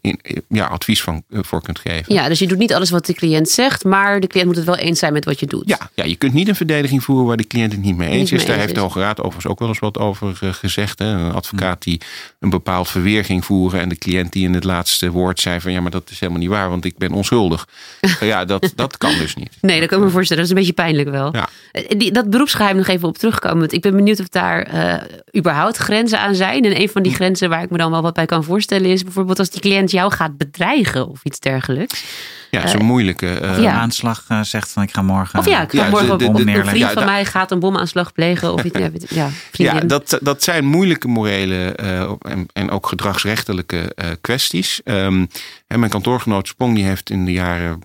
[0.00, 2.14] in, ja, advies van, eh, voor kunt geven.
[2.14, 4.64] Ja, dus je doet niet alles wat de cliënt zegt, maar de cliënt moet het
[4.64, 5.68] wel eens zijn met wat je doet.
[5.68, 8.18] Ja, ja, je kunt niet een verdediging voeren waar de cliënt het niet mee eens
[8.18, 8.46] Niet mee is.
[8.46, 8.80] Daar eens heeft de.
[8.80, 10.98] Hoge Raad overigens ook wel eens wat over eh, gezegd.
[10.98, 11.06] Hè.
[11.06, 12.00] Een advocaat die
[12.40, 15.72] een bepaald verweer ging voeren en de cliënt die in het laatste woord zei van
[15.72, 17.68] ja, maar dat is helemaal niet waar, want ik ben onschuldig.
[18.20, 19.50] ja, dat, dat kan dus niet.
[19.60, 20.42] Nee, dat kan ik me voorstellen.
[20.42, 21.34] Dat is een beetje pijnlijk wel.
[21.36, 21.48] Ja.
[21.96, 23.58] Die, dat beroepsgeheim nog even op terugkomen.
[23.58, 25.02] Want ik ben benieuwd of daar eh,
[25.36, 26.64] überhaupt grenzen aan zijn.
[26.64, 29.02] En een van die grenzen waar ik me dan wel wat bij kan voorstellen is
[29.02, 32.04] bijvoorbeeld als die cliënt jou gaat bedreigen of iets dergelijks.
[32.50, 33.28] Ja, moeilijke.
[33.28, 33.72] eh, Ja.
[33.72, 35.38] Een aanslag eh, zegt van ik ga morgen...
[35.38, 37.50] Of ja, ik ga Ja, morgen de- een de- vriend Ja, van da- mij gaat
[37.50, 38.78] een bomaanslag plegen of iets.
[39.14, 44.80] Ja, ja, dat, dat zijn moeilijke morele eh, en, en ook gedragsrechtelijke eh, kwesties.
[44.84, 45.26] Ehm,
[45.66, 47.80] en mijn kantoorgenoot Spong die heeft in de jaren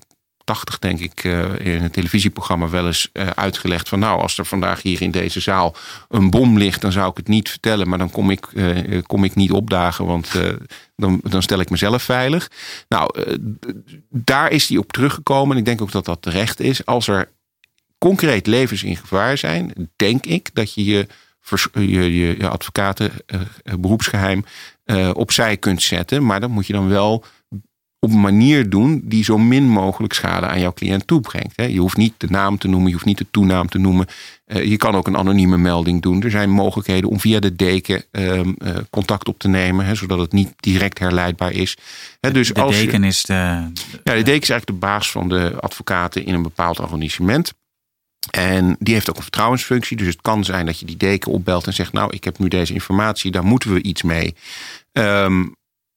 [0.52, 4.46] 80 denk ik eh, in een televisieprogramma wel eens eh, uitgelegd van nou als er
[4.46, 5.76] vandaag hier in deze zaal
[6.10, 9.24] een bom ligt dan zou ik het niet vertellen maar dan kom ik, eh, kom
[9.24, 10.32] ik niet opdagen want
[10.96, 12.50] dan, dan stel ik mezelf veilig.
[12.88, 13.38] Nou
[14.10, 16.86] daar is hij op teruggekomen en ik denk ook dat dat terecht is.
[16.86, 17.30] Als er
[17.98, 21.08] concreet levens in gevaar zijn denk ik dat je je
[21.74, 24.46] je, je, je advocaten eh, eh, beroepsgeheim
[24.84, 26.26] eh, opzij kunt zetten.
[26.26, 27.24] Maar dat moet je dan wel
[28.06, 31.54] op een manier doen die zo min mogelijk schade aan jouw cliënt toebrengt.
[31.56, 34.06] Je hoeft niet de naam te noemen, je hoeft niet de toenaam te noemen.
[34.46, 36.22] Eh, je kan ook een anonieme melding doen.
[36.24, 40.32] Er zijn mogelijkheden om via de deken ehm, eh, contact op te nemen, zodat het
[40.32, 41.78] niet direct herleidbaar is.
[42.32, 43.34] Dus De als je- deken is de...
[43.34, 43.70] ja,
[44.04, 47.54] de deken is eigenlijk de baas van de advocaten in een bepaald arrondissement.
[48.32, 49.98] En die heeft ook een vertrouwensfunctie.
[49.98, 52.48] Dus het kan zijn dat je die deken opbelt en zegt: Nou, ik heb nu
[52.48, 54.36] deze informatie, daar moeten we iets mee.
[54.92, 55.44] Ehm,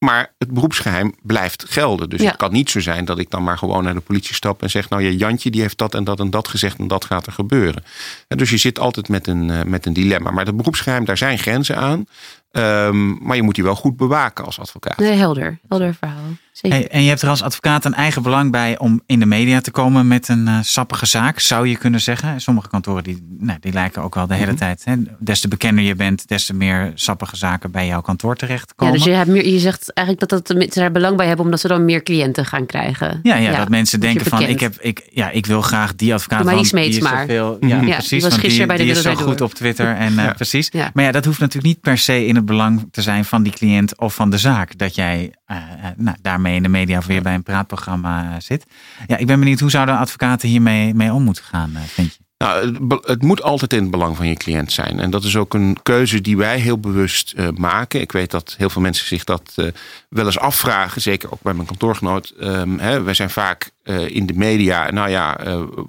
[0.05, 2.09] maar het beroepsgeheim blijft gelden.
[2.11, 2.27] Dus Ja.
[2.29, 4.71] het kan niet zo zijn dat ik dan maar gewoon naar de politie stap en
[4.71, 7.27] zeg: Nou ja, Jantje die heeft dat en dat en dat gezegd en dat gaat
[7.27, 7.85] er gebeuren.
[8.29, 10.31] En dus je zit altijd met een, eh, met een dilemma.
[10.31, 12.07] Maar het beroepsgeheim, daar zijn grenzen aan.
[12.55, 14.97] Ehm, maar je moet die wel goed bewaken als advocaat.
[14.99, 15.59] Nee, helder.
[15.69, 16.19] Helder verhaal.
[16.53, 16.79] Zeker.
[16.79, 19.61] Hey, en je hebt er als advocaat een eigen belang bij om in de media
[19.61, 22.41] te komen met een eh, sappige zaak, zou je kunnen zeggen.
[22.41, 24.57] Sommige kantoren die, nou, die lijken ook wel de hele Mhm.
[24.57, 24.83] tijd.
[24.85, 28.37] Hè, des te bekender je bent, des te meer sappige zaken bij jouw kantoor Ja,
[28.37, 28.95] terechtkomen.
[28.95, 31.61] dus je, hebt meer, je zegt eigenlijk dat, dat ze er belang bij hebben omdat
[31.61, 33.21] ze dan meer cliënten gaan krijgen.
[33.23, 36.45] Ja, ja, dat mensen denken van ik, heb, ik, ja, ik wil graag die advocaat.
[36.45, 37.19] Maar die is maar.
[37.21, 37.69] zoveel- Mhm.
[37.69, 38.23] ja, Ja, die precies.
[38.23, 39.87] was gisteren bij de die is zo goed op Twitter.
[39.97, 40.33] En, eh, Ja.
[40.33, 40.69] precies.
[40.73, 40.91] Ja.
[40.95, 43.53] Maar ja, dat hoeft natuurlijk niet per se in het belang te zijn van die
[43.53, 44.79] cliënt of van de zaak.
[44.79, 45.65] Dat jij eh, eh,
[45.97, 48.67] nou, daarmee in de media of weer bij een praatprogramma zit.
[49.07, 52.24] Ja, ik ben benieuwd hoe zouden advocaten hiermee mee om moeten gaan, eh, vind je?
[52.45, 55.01] Nou, het, moet altijd in het belang van je cliënt zijn.
[55.01, 58.01] En dat is ook een keuze die wij heel bewust eh, maken.
[58.01, 59.67] Ik weet dat heel veel mensen zich dat eh,
[60.09, 61.01] wel eens afvragen.
[61.01, 62.35] Zeker ook bij mijn kantoorgenoot.
[62.41, 64.91] Ehm, hè, wij zijn vaak eh, in de media.
[64.91, 65.41] Nou ja,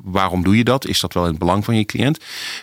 [0.04, 0.86] waarom doe je dat?
[0.88, 2.20] Is dat wel in het belang van je cliënt?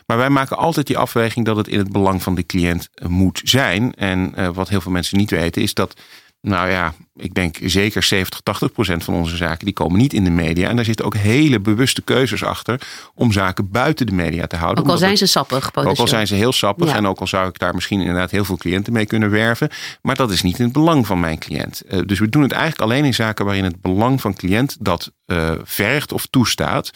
[0.07, 3.41] Maar wij maken altijd die afweging dat het in het belang van de cliënt moet
[3.45, 3.95] zijn.
[3.95, 5.95] En wat heel veel mensen niet weten is dat
[6.43, 10.25] nou ja, ik denk zeker 70, 80 procent van onze zaken die komen niet in
[10.25, 10.69] de media.
[10.69, 12.81] En daar zitten ook hele bewuste keuzes achter
[13.15, 14.85] om zaken buiten de media te houden.
[14.85, 15.75] Ook al zijn het- ze sappig.
[15.75, 16.97] ook al zijn ze heel sappig Ja.
[16.97, 19.71] en ook al zou ik daar misschien inderdaad heel veel cliënten mee kunnen werven.
[20.03, 21.81] Maar dat is niet in het belang van mijn cliënt.
[21.81, 25.13] Eh, dus we doen het eigenlijk alleen in zaken waarin het belang van cliënt dat
[25.27, 26.91] eh, vergt of toestaat.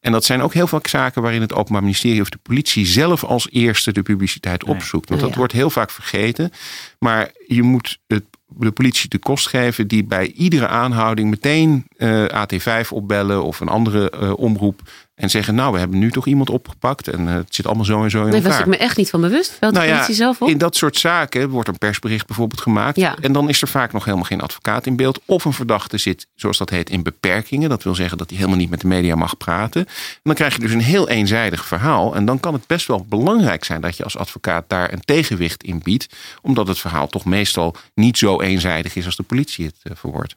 [0.00, 3.24] En dat zijn ook heel vaak zaken waarin het Openbaar Ministerie of de politie zelf
[3.24, 5.08] als eerste de publiciteit opzoekt.
[5.08, 5.36] Want dat ja.
[5.36, 6.52] wordt heel vaak vergeten.
[6.98, 8.24] Maar je moet het,
[8.58, 13.68] de politie de kost geven die bij iedere aanhouding meteen eh, AT5 opbellen of een
[13.68, 14.80] andere eh, omroep.
[15.20, 17.08] En zeggen, nou, we hebben nu toch iemand opgepakt.
[17.08, 18.50] En eh, het zit allemaal zo en zo in Daar elkaar.
[18.50, 19.56] was ik me echt niet van bewust.
[19.60, 20.48] De Nou ja, politie zelf op?
[20.48, 22.96] in dat soort zaken wordt een persbericht bijvoorbeeld gemaakt.
[22.96, 23.16] Ja.
[23.20, 25.20] En dan is er vaak nog helemaal geen advocaat in beeld.
[25.24, 27.68] Of een verdachte zit, zoals dat heet, in beperkingen.
[27.68, 29.86] Dat wil zeggen dat hij helemaal niet met de media mag praten.
[29.86, 32.14] En dan krijg je dus een heel eenzijdig verhaal.
[32.14, 35.62] En dan kan het best wel belangrijk zijn dat je als advocaat daar een tegenwicht
[35.62, 36.06] in biedt.
[36.42, 40.36] Omdat het verhaal toch meestal niet zo eenzijdig is als de politie het eh, verwoordt.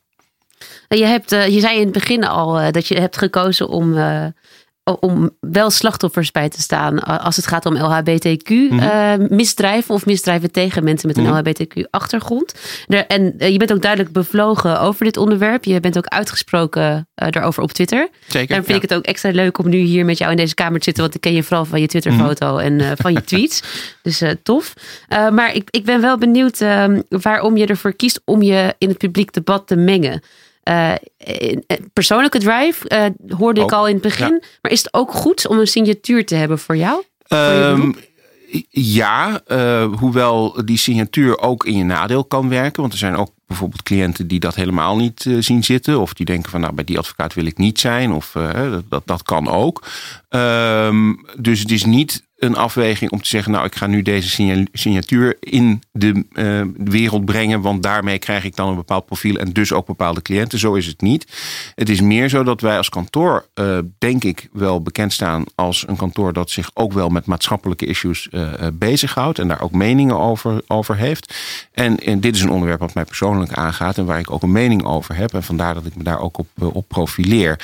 [0.88, 3.94] Je, hebt, je zei in het begin al dat je hebt gekozen om
[5.00, 9.92] om wel slachtoffers bij te staan als het gaat om LHBTQ-misdrijven mhm.
[9.92, 11.34] uh, of misdrijven tegen mensen met een mhm.
[11.34, 12.54] LHBTQ-achtergrond.
[13.08, 15.64] En uh, je bent ook duidelijk bevlogen over dit onderwerp.
[15.64, 18.10] Je bent ook uitgesproken uh, daarover op Twitter.
[18.28, 18.48] Zeker.
[18.48, 20.78] Daarom vind ik het ook extra leuk om nu hier met jou in deze kamer
[20.78, 23.62] te zitten, want ik ken je vooral van je Twitterfoto mm en van je tweets.
[24.02, 24.74] Dus tof.
[25.10, 28.98] maar ik, ik ben wel benieuwd ehm, waarom je ervoor kiest om je in het
[28.98, 30.22] publiek debat te mengen.
[30.70, 30.94] Uh,
[31.94, 34.44] persoonlijke drive uh, hoorde ik al in het begin.
[34.62, 37.04] Maar is het ook goed om een signatuur te hebben voor jou?
[37.28, 37.96] Um,
[38.70, 42.82] ja, uh, hoewel die signatuur ook in je nadeel kan werken.
[42.82, 46.00] Want er zijn ook bijvoorbeeld cliënten die dat helemaal niet zien zitten.
[46.00, 48.12] Of die denken van nou bij die advocaat wil ik niet zijn.
[48.12, 48.36] Of
[48.90, 49.84] dat, dat kan ook.
[50.30, 54.68] Um, dus het is niet een afweging om te zeggen, nou ik ga nu deze
[54.72, 59.52] signatuur in de uh, wereld brengen, want daarmee krijg ik dan een bepaald profiel en
[59.52, 60.60] dus ook bepaalde cliënten.
[60.60, 61.28] Zo is het niet.
[61.76, 65.88] Het is meer zo dat wij als kantoor, uh, denk ik, wel bekend staan als
[65.88, 70.20] een kantoor dat zich ook wel met maatschappelijke issues uh, bezighoudt en daar ook meningen
[70.20, 71.34] over, over heeft.
[71.72, 74.52] En, en, dit is een onderwerp wat mij persoonlijk aangaat en waar ik ook een
[74.52, 75.34] mening over heb.
[75.34, 77.60] En vandaar dat ik me daar ook op, op profileer.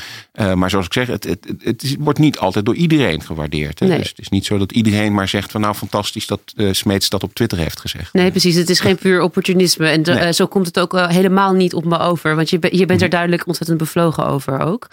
[0.56, 3.80] maar zoals ik zeg, het, het, het, wordt niet altijd door iedereen gewaardeerd.
[3.80, 3.88] Hè?
[3.88, 3.98] Nee.
[3.98, 7.10] Dus het is niet zo dat iedereen maar zegt van nou fantastisch dat uh, Smeets
[7.10, 8.14] dat op Twitter heeft gezegd.
[8.14, 8.56] Nee, precies.
[8.56, 9.88] Het is geen puur opportunisme.
[9.88, 12.36] En eh, zo komt het ook uh, helemaal niet op me over.
[12.36, 13.10] Want je, je bent er mhm.
[13.10, 14.88] duidelijk ontzettend bevlogen over ook.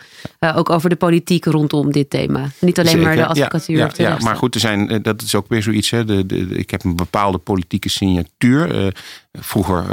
[0.54, 2.50] ook over de politiek rondom dit thema.
[2.58, 3.76] Niet alleen maar de advocatuur.
[3.76, 5.90] Ja, ja, maar goed, er zijn, dat is ook weer zoiets.
[5.90, 6.04] Hè.
[6.04, 8.94] De, de, ik heb een bepaalde politieke signatuur.
[9.32, 9.84] vroeger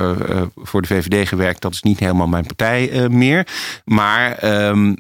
[0.56, 1.62] voor de VVD gewerkt.
[1.62, 3.48] Dat is niet helemaal mijn partij meer.
[3.86, 4.44] Maar...
[4.68, 4.96] Um,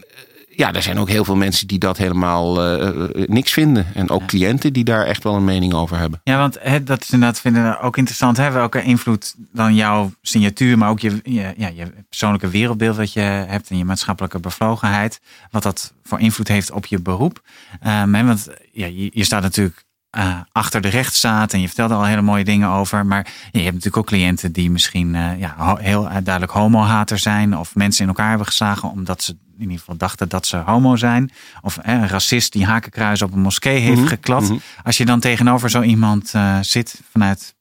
[0.55, 3.85] ja, er zijn ook heel veel mensen die dat helemaal uh, niks vinden.
[3.93, 6.21] En ook cliënten die daar echt wel een mening over hebben.
[6.23, 8.37] Ja, want dat is inderdaad vinden we ook interessant.
[8.37, 8.51] Hè?
[8.51, 13.19] Welke invloed dan jouw signatuur, maar ook je, je, ja, je persoonlijke wereldbeeld wat je
[13.19, 15.21] hebt en je maatschappelijke bevlogenheid.
[15.51, 17.41] Wat dat voor invloed heeft op je beroep.
[17.87, 19.85] Um, hè, want ja, je, je staat natuurlijk
[20.17, 23.05] uh, achter de rechtsstaat en je vertelde al hele mooie dingen over.
[23.05, 27.57] Maar je hebt natuurlijk ook cliënten die misschien uh, ja, heel duidelijk homo-hater zijn.
[27.57, 30.95] Of mensen in elkaar hebben geslagen omdat ze in ieder geval dachten dat ze homo
[30.95, 31.31] zijn.
[31.61, 34.41] Of eh, een racist die hakenkruis op een moskee heeft mm geklad.
[34.41, 34.57] Mhm.
[34.83, 37.55] Als je dan tegenover zo iemand zit vanuit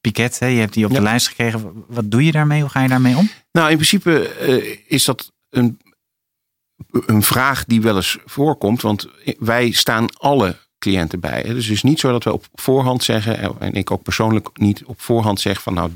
[0.00, 1.84] Piket, hè, je hebt die op de lijst gekregen.
[1.88, 2.60] Wat doe je daarmee?
[2.60, 3.30] Hoe ga je daarmee om?
[3.52, 5.80] Nou, in principe is dat een,
[7.06, 8.82] een vraag die wel eens voorkomt.
[8.82, 11.42] Want wij staan alle cliënten bij.
[11.42, 14.84] Dus het is niet zo dat we op voorhand zeggen, en ik ook persoonlijk niet
[14.84, 15.90] op voorhand zeg van nou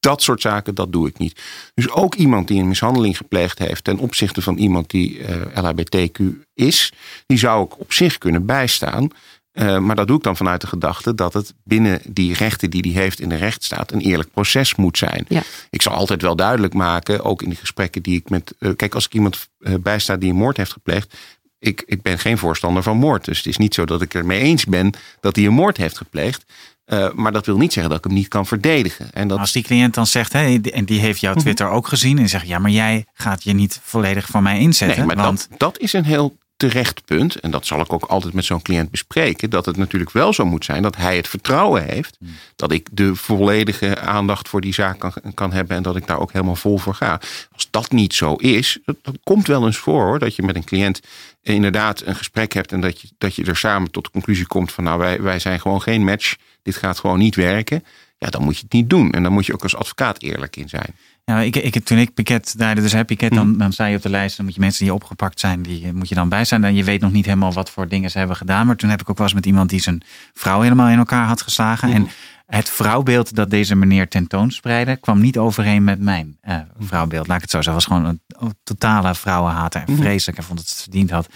[0.00, 1.40] dat soort zaken, dat doe ik niet.
[1.74, 5.64] Dus ook iemand die een mishandeling gepleegd heeft ten opzichte van iemand die uh, eh,
[5.64, 6.20] LHBTQ
[6.54, 6.92] is,
[7.26, 9.10] die zou ik op zich kunnen bijstaan.
[9.52, 12.92] Uh, maar dat doe ik dan vanuit de gedachte dat het binnen die rechten die
[12.92, 15.24] hij heeft in de rechtsstaat een eerlijk proces moet zijn.
[15.28, 15.42] Ja.
[15.70, 18.54] Ik zal altijd wel duidelijk maken, ook in de gesprekken die ik met.
[18.58, 19.48] Uh, kijk, als ik iemand
[19.80, 21.16] bijsta die een moord heeft gepleegd,
[21.58, 23.24] ik, ik ben geen voorstander van moord.
[23.24, 25.76] Dus het is niet zo dat ik er mee eens ben dat hij een moord
[25.76, 26.44] heeft gepleegd.
[26.86, 29.12] Uh, maar dat wil niet zeggen dat ik hem niet kan verdedigen.
[29.12, 29.38] En dat...
[29.38, 31.40] Als die cliënt dan zegt, hè, en die heeft jouw mhm.
[31.40, 35.06] Twitter ook gezien, en zegt: Ja, maar jij gaat je niet volledig van mij inzetten.
[35.06, 35.46] Nee, maar want...
[35.50, 37.36] dat, dat is een heel terecht punt.
[37.36, 39.50] En dat zal ik ook altijd met zo'n cliënt bespreken.
[39.50, 42.16] Dat het natuurlijk wel zo moet zijn dat hij het vertrouwen heeft.
[42.20, 42.30] Mhm.
[42.56, 45.76] Dat ik de volledige aandacht voor die zaak kan, kan hebben.
[45.76, 47.20] En dat ik daar ook helemaal vol voor ga.
[47.52, 50.18] Als dat niet zo is, dat, dat komt wel eens voor hoor.
[50.18, 51.00] Dat je met een cliënt
[51.42, 52.72] inderdaad een gesprek hebt.
[52.72, 55.38] En dat je, dat je er samen tot de conclusie komt van nou wij, wij
[55.38, 56.36] zijn gewoon geen match
[56.68, 57.84] dit gaat gewoon niet werken.
[58.18, 59.10] Ja, dan moet je het niet doen.
[59.12, 60.96] En dan moet je ook als advocaat eerlijk in zijn.
[61.28, 63.58] Ja, ik, ik, toen ik piket draaide, dus heb piket, dan, mhm.
[63.58, 64.36] dan sta je op de lijst.
[64.36, 66.64] Dan moet je mensen die opgepakt zijn, die moet je dan bij zijn.
[66.64, 68.66] En je weet nog niet helemaal wat voor dingen ze hebben gedaan.
[68.66, 71.26] Maar toen heb ik ook wel eens met iemand die zijn vrouw helemaal in elkaar
[71.26, 71.92] had geslagen.
[71.92, 72.10] En mhm.
[72.46, 77.26] het vrouwbeeld dat deze meneer tentoonspreidde, kwam niet overeen met mijn uh, vrouwbeeld.
[77.26, 77.74] Laat ik het zo zeggen.
[77.74, 79.82] was gewoon een, totale vrouwenhater.
[79.86, 80.38] En vreselijk.
[80.38, 81.28] En vond dat het verdiend had.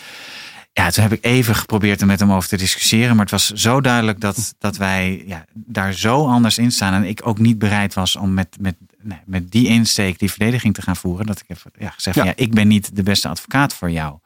[0.74, 3.11] Ja, toen heb ik even geprobeerd er met hem over te discussiëren.
[3.11, 6.94] Maar het was zo duidelijk dat, dat wij ja, daar zo anders in staan.
[6.94, 10.74] En ik ook niet bereid was om met, met, nee, met die insteek die verdediging
[10.74, 11.26] te gaan voeren.
[11.26, 12.24] Dat ik heb ja, gezegd: ja.
[12.24, 12.32] ja.
[12.37, 14.18] ik ben niet de beste advocaat voor jou.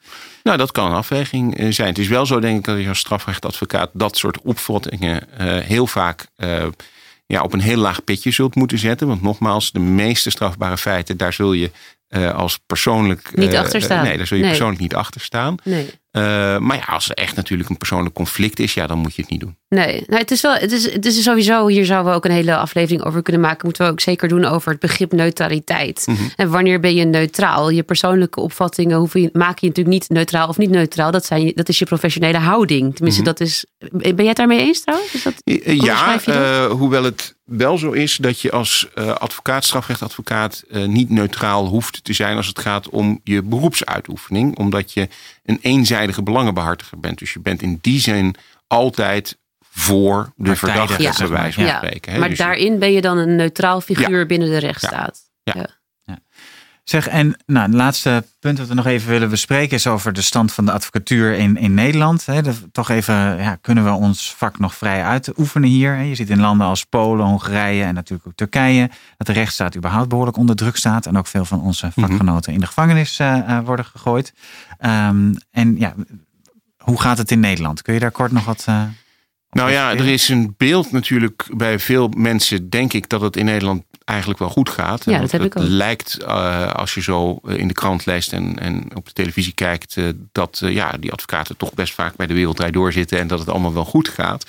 [0.42, 1.88] Nou, dat kan een afweging eh, zijn.
[1.88, 5.86] Het is wel zo, denk ik, dat je als strafrechtadvocaat dat soort opvattingen uh, heel
[5.86, 6.26] vaak.
[6.36, 6.66] Uh,
[7.26, 9.06] ja, op een heel laag pitje zult moeten zetten.
[9.06, 11.70] Want nogmaals, de meeste strafbare feiten, daar zul je
[12.08, 13.30] uh, als persoonlijk.
[13.34, 14.04] Niet achter staan.
[14.04, 15.54] Nee, daar zul je persoonlijk niet achter staan.
[15.64, 15.90] Nee.
[16.16, 19.22] Uh, maar ja, als er echt natuurlijk een persoonlijk conflict is, ja, dan moet je
[19.22, 19.56] het niet doen.
[19.68, 22.30] Nee, nou, het is wel, het is, het is sowieso, hier zouden we ook een
[22.30, 23.60] hele aflevering over kunnen maken.
[23.64, 26.02] Moeten we ook zeker doen over het begrip neutraliteit.
[26.06, 26.30] Mm -hmm.
[26.36, 27.70] En wanneer ben je neutraal?
[27.70, 31.10] Je persoonlijke opvattingen hoef je, maak je natuurlijk niet neutraal of niet neutraal.
[31.10, 32.94] Dat, zijn, dat is je professionele houding.
[32.94, 33.36] Tenminste, mm -hmm.
[33.36, 33.64] dat is.
[33.90, 35.14] Ben jij het daarmee eens trouwens?
[35.14, 35.34] Is dat,
[35.84, 41.10] ja, uh, hoewel het wel zo is dat je als uh, advocaat, strafrechtadvocaat, uh, niet
[41.10, 44.56] neutraal hoeft te zijn als het gaat om je beroepsuitoefening.
[44.56, 45.08] Omdat je
[45.44, 47.18] een eenzijdige belangenbehartiger bent.
[47.18, 48.34] Dus je bent in die zin
[48.66, 51.14] altijd voor de verdachte, ja.
[51.18, 52.12] bij wijze van spreken.
[52.12, 52.18] Hè?
[52.18, 54.26] Maar dus daarin ben je dan een neutraal figuur ja.
[54.26, 55.20] binnen de rechtsstaat.
[55.42, 55.66] Ja.
[56.88, 60.22] Zeg, en nou, het laatste punt dat we nog even willen bespreken is over de
[60.22, 62.26] stand van de advocatuur in, in Nederland.
[62.26, 65.96] He, de, toch even, ja, kunnen we ons vak nog vrij uitoefenen hier?
[65.98, 70.08] Je zit in landen als Polen, Hongarije en natuurlijk ook Turkije, dat de rechtsstaat überhaupt
[70.08, 71.06] behoorlijk onder druk staat.
[71.06, 74.32] En ook veel van onze vakgenoten in de gevangenis uh, worden gegooid.
[74.80, 75.94] Um, en ja,
[76.78, 77.82] hoe gaat het in Nederland?
[77.82, 78.66] Kun je daar kort nog wat.
[78.68, 78.82] Uh,
[79.50, 83.44] nou ja, er is een beeld natuurlijk bij veel mensen, denk ik, dat het in
[83.44, 85.04] Nederland eigenlijk wel goed gaat.
[85.04, 85.68] Ja, dat heb het ik ook.
[85.68, 89.96] lijkt, uh, als je zo in de krant leest en, en op de televisie kijkt,
[89.96, 93.38] uh, dat uh, ja, die advocaten toch best vaak bij de wereldrijd doorzitten en dat
[93.38, 94.46] het allemaal wel goed gaat.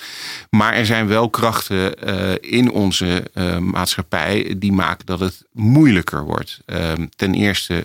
[0.50, 1.94] Maar er zijn wel krachten
[2.40, 6.60] in onze maatschappij die maken dat het moeilijker wordt.
[6.64, 7.84] Ehm, ten eerste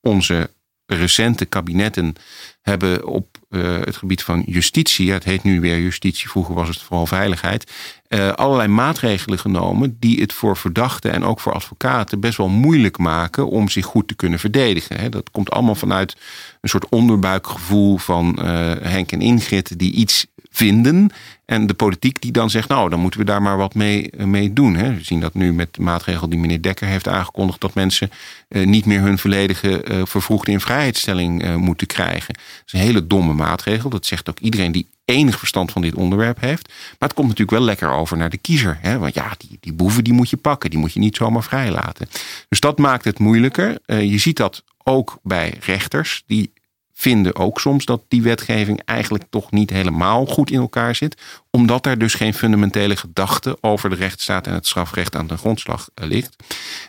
[0.00, 0.50] onze
[0.86, 2.14] recente kabinetten
[2.62, 6.82] hebben op uh, het gebied van justitie, het heet nu weer justitie, vroeger was het
[6.82, 7.72] vooral veiligheid,
[8.08, 12.98] uh, allerlei maatregelen genomen die het voor verdachten en ook voor advocaten best wel moeilijk
[12.98, 15.10] maken om zich goed te kunnen verdedigen.
[15.10, 16.16] Dat komt allemaal vanuit
[16.60, 18.44] een soort onderbuikgevoel van uh,
[18.80, 21.10] Henk en Ingrid die iets vinden.
[21.44, 24.52] En de politiek die dan zegt, nou, dan moeten we daar maar wat mee, mee
[24.52, 24.74] doen.
[24.74, 24.94] Hè.
[24.94, 27.60] We zien dat nu met de maatregel die meneer Dekker heeft aangekondigd...
[27.60, 28.10] dat mensen
[28.48, 32.34] uh, niet meer hun volledige uh, vervroegde invrijheidstelling uh, moeten krijgen.
[32.34, 33.90] Dat is een hele domme maatregel.
[33.90, 36.68] Dat zegt ook iedereen die enig verstand van dit onderwerp heeft.
[36.68, 38.78] Maar het komt natuurlijk wel lekker over naar de kiezer.
[38.80, 38.98] Hè?
[38.98, 40.70] Want ja, die, die boeven die moet je pakken.
[40.70, 42.08] Die moet je niet zomaar vrijlaten.
[42.48, 43.78] Dus dat maakt het moeilijker.
[43.86, 46.22] je ziet dat ook bij rechters.
[46.26, 46.52] Die
[46.98, 51.22] vinden ook soms dat die wetgeving eigenlijk toch niet helemaal goed in elkaar zit.
[51.50, 55.88] Omdat er dus geen fundamentele gedachte over de rechtsstaat en het strafrecht aan de grondslag
[55.94, 56.36] ligt.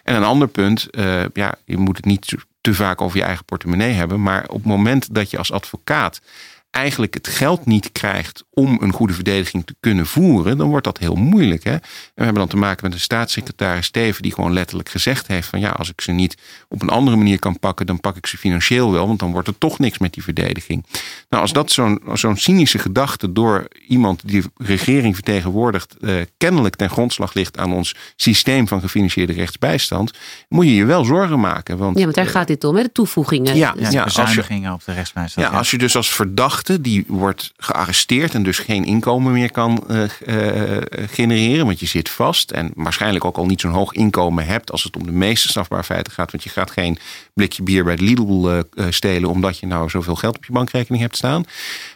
[0.03, 3.45] En een ander punt, uh, ja, je moet het niet te vaak over je eigen
[3.45, 4.21] portemonnee hebben.
[4.21, 6.21] Maar op het moment dat je als advocaat
[6.71, 10.97] eigenlijk het geld niet krijgt om een goede verdediging te kunnen voeren, dan wordt dat
[10.97, 11.63] heel moeilijk.
[11.63, 11.71] Hè?
[11.71, 11.81] En
[12.15, 15.59] we hebben dan te maken met een staatssecretaris Steven die gewoon letterlijk gezegd heeft van
[15.59, 16.37] ja, als ik ze niet
[16.69, 19.47] op een andere manier kan pakken, dan pak ik ze financieel wel, want dan wordt
[19.47, 20.85] er toch niks met die verdediging.
[21.29, 26.75] Nou, als dat zo'n zo'n cynische gedachte door iemand die de regering vertegenwoordigt, eh, kennelijk
[26.75, 30.11] ten grondslag ligt aan ons systeem van gefinancierde rechtsbijstand,
[30.49, 31.77] moet je je wel zorgen maken.
[31.77, 32.81] Want, ja, want daar gaat dit om, hè?
[32.81, 33.55] de toevoegingen.
[33.55, 35.47] Ja, ja, ja bezuinigingen op de rechtsbijstand.
[35.47, 39.83] Ja, als je dus als verdachte die wordt gearresteerd en dus geen inkomen meer kan
[39.89, 44.45] uh, uh, genereren, want je zit vast en waarschijnlijk ook al niet zo'n hoog inkomen
[44.45, 46.99] hebt als het om de meeste strafbare feiten gaat, want je gaat geen
[47.33, 51.17] blikje bier bij de Lidl stelen omdat je nou zoveel geld op je bankrekening hebt
[51.17, 51.45] staan.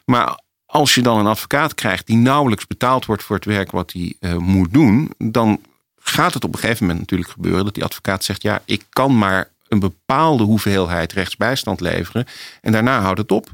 [0.06, 3.94] Maar als je dan een advocaat krijgt die nauwelijks betaald wordt voor het werk wat
[3.94, 5.62] hij moet doen, dan
[6.04, 9.18] gaat het op een gegeven moment natuurlijk gebeuren dat die advocaat zegt: ja, ik kan
[9.18, 12.26] maar een bepaalde hoeveelheid rechtsbijstand leveren
[12.62, 13.50] en daarna houdt het op.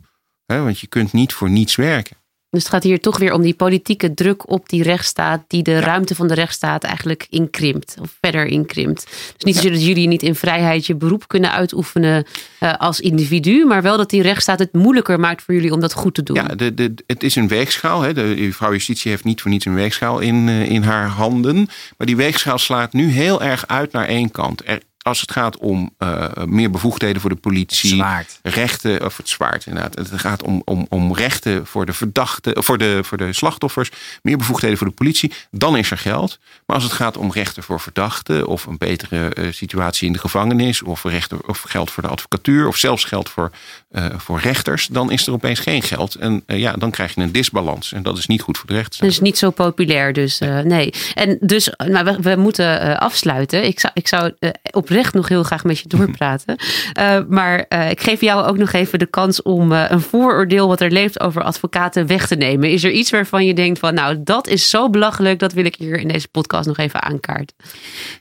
[0.48, 2.18] want je kunt niet voor niets werken.
[2.50, 5.72] Dus het gaat hier toch weer om die politieke druk op die rechtsstaat, die de
[5.72, 5.80] ja.
[5.80, 9.06] ruimte van de rechtsstaat eigenlijk inkrimpt of verder inkrimpt.
[9.06, 9.70] Dus niet ja.
[9.70, 12.26] dat jullie niet in vrijheid je beroep kunnen uitoefenen
[12.60, 15.94] uh, als individu, maar wel dat die rechtsstaat het moeilijker maakt voor jullie om dat
[15.94, 16.36] goed te doen.
[16.36, 18.02] Ja, de, de, het is een weegschaal.
[18.02, 18.14] Hè.
[18.14, 21.68] De vrouw Justitie heeft niet voor niets een weegschaal in, uh, in haar handen.
[21.98, 24.62] Maar die weegschaal slaat nu heel erg uit naar één kant.
[24.66, 28.40] Er als het gaat om uh, meer bevoegdheden voor de politie, zwaard.
[28.42, 29.96] rechten, of het zwaard inderdaad.
[29.96, 33.90] Het gaat om, om, om rechten voor de verdachten, voor de, voor de slachtoffers,
[34.22, 36.40] meer bevoegdheden voor de politie, dan is er geld.
[36.66, 40.20] Maar als het gaat om rechten voor verdachten, of een betere uh, situatie in de
[40.20, 43.52] gevangenis, of, rechten, of geld voor de advocatuur, of zelfs geld voor,
[43.92, 46.16] uh, voor rechters, dan is er opeens geen geld.
[46.16, 47.94] En ja, dan krijg je een disbalans.
[47.94, 49.08] En dat is niet goed voor de rechtsstaat.
[49.08, 50.64] Dat is niet zo populair, dus nee.
[50.64, 50.94] nee.
[51.14, 53.66] En dus, maar we, we moeten afsluiten.
[53.66, 54.34] Ik zou, ik zou
[54.72, 56.56] op oprecht nog heel graag met je doorpraten.
[57.00, 60.68] Uh, maar uh, ik geef jou ook nog even de kans om uh, een vooroordeel
[60.68, 62.72] wat er leeft over advocaten weg te nemen.
[62.72, 65.76] Is er iets waarvan je denkt van nou dat is zo belachelijk, dat wil ik
[65.76, 67.56] hier in deze podcast nog even aankaarten?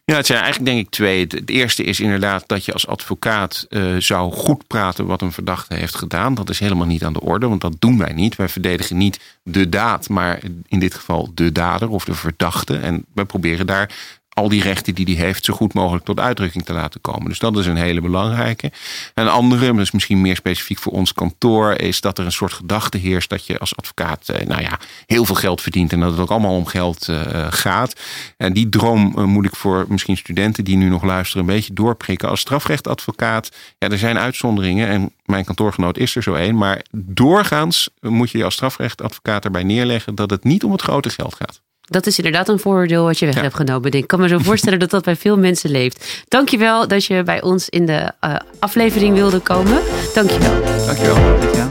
[0.04, 1.20] Ja, het zijn eigenlijk denk ik twee.
[1.20, 3.66] Het eerste is inderdaad dat je als advocaat
[3.98, 6.34] zou goed praten wat een verdachte heeft gedaan.
[6.34, 8.36] Dat is helemaal niet aan de orde, want dat doen wij niet.
[8.36, 12.76] Wij verdedigen niet de daad, maar in dit geval de dader of de verdachte.
[12.76, 13.90] En wij proberen daar
[14.37, 17.29] al die rechten die hij heeft zo goed mogelijk tot uitdrukking te laten komen.
[17.29, 18.72] Dus dat is een hele belangrijke.
[19.14, 22.98] Een andere, is misschien meer specifiek voor ons kantoor, is dat er een soort gedachte
[22.98, 26.21] heerst dat je als advocaat eh, nou ja, heel veel geld verdient en dat het
[26.21, 28.00] ook allemaal om geld uh, gaat.
[28.37, 31.73] En die droom uh, moet ik voor misschien studenten die nu nog luisteren een beetje
[31.73, 32.29] doorprikken.
[32.29, 37.88] Als strafrechtadvocaat, ja, er zijn uitzonderingen en mijn kantoorgenoot is er zo een, maar doorgaans
[38.00, 41.60] moet je je als strafrechtadvocaat erbij neerleggen dat het niet om het grote geld gaat.
[41.87, 43.92] Dat is inderdaad een voordeel wat je weg hebt genomen.
[43.92, 46.24] Ik kan me zo voorstellen dat dat bij veel mensen leeft.
[46.28, 49.78] Dankjewel dat je bij ons in de uh, aflevering wilde komen.
[50.14, 50.62] Dankjewel.
[50.87, 51.14] Dankjewel.
[51.14, 51.70] Dankjewel.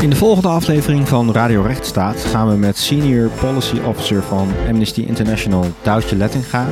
[0.00, 5.00] In de volgende aflevering van Radio Rechtsstaat gaan we met Senior Policy Officer van Amnesty
[5.00, 6.66] International Duitje Lettinga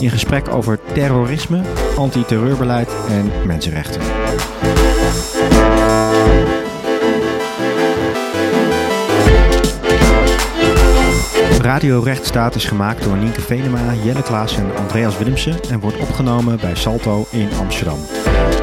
[0.00, 1.62] in gesprek over terrorisme,
[1.96, 4.00] antiterreurbeleid en mensenrechten.
[11.66, 16.58] Radio Rechtsstaat is gemaakt door Nienke Venema, Jelle Klaas en Andreas Willemsen en wordt opgenomen
[16.60, 17.98] bij Salto in Amsterdam.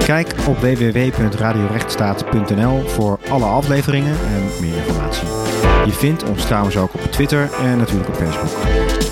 [0.05, 5.27] Kijk op www.radiorechtsstaat.nl voor alle afleveringen en meer informatie.
[5.85, 8.49] Je vindt ons trouwens ook op Twitter en natuurlijk op Facebook.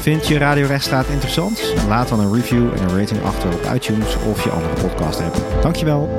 [0.02, 1.74] Vind je Radio Rechtsstaat interessant?
[1.88, 5.42] Laat dan een review en een rating achter op iTunes of je andere podcast app.
[5.62, 6.10] Dankjewel.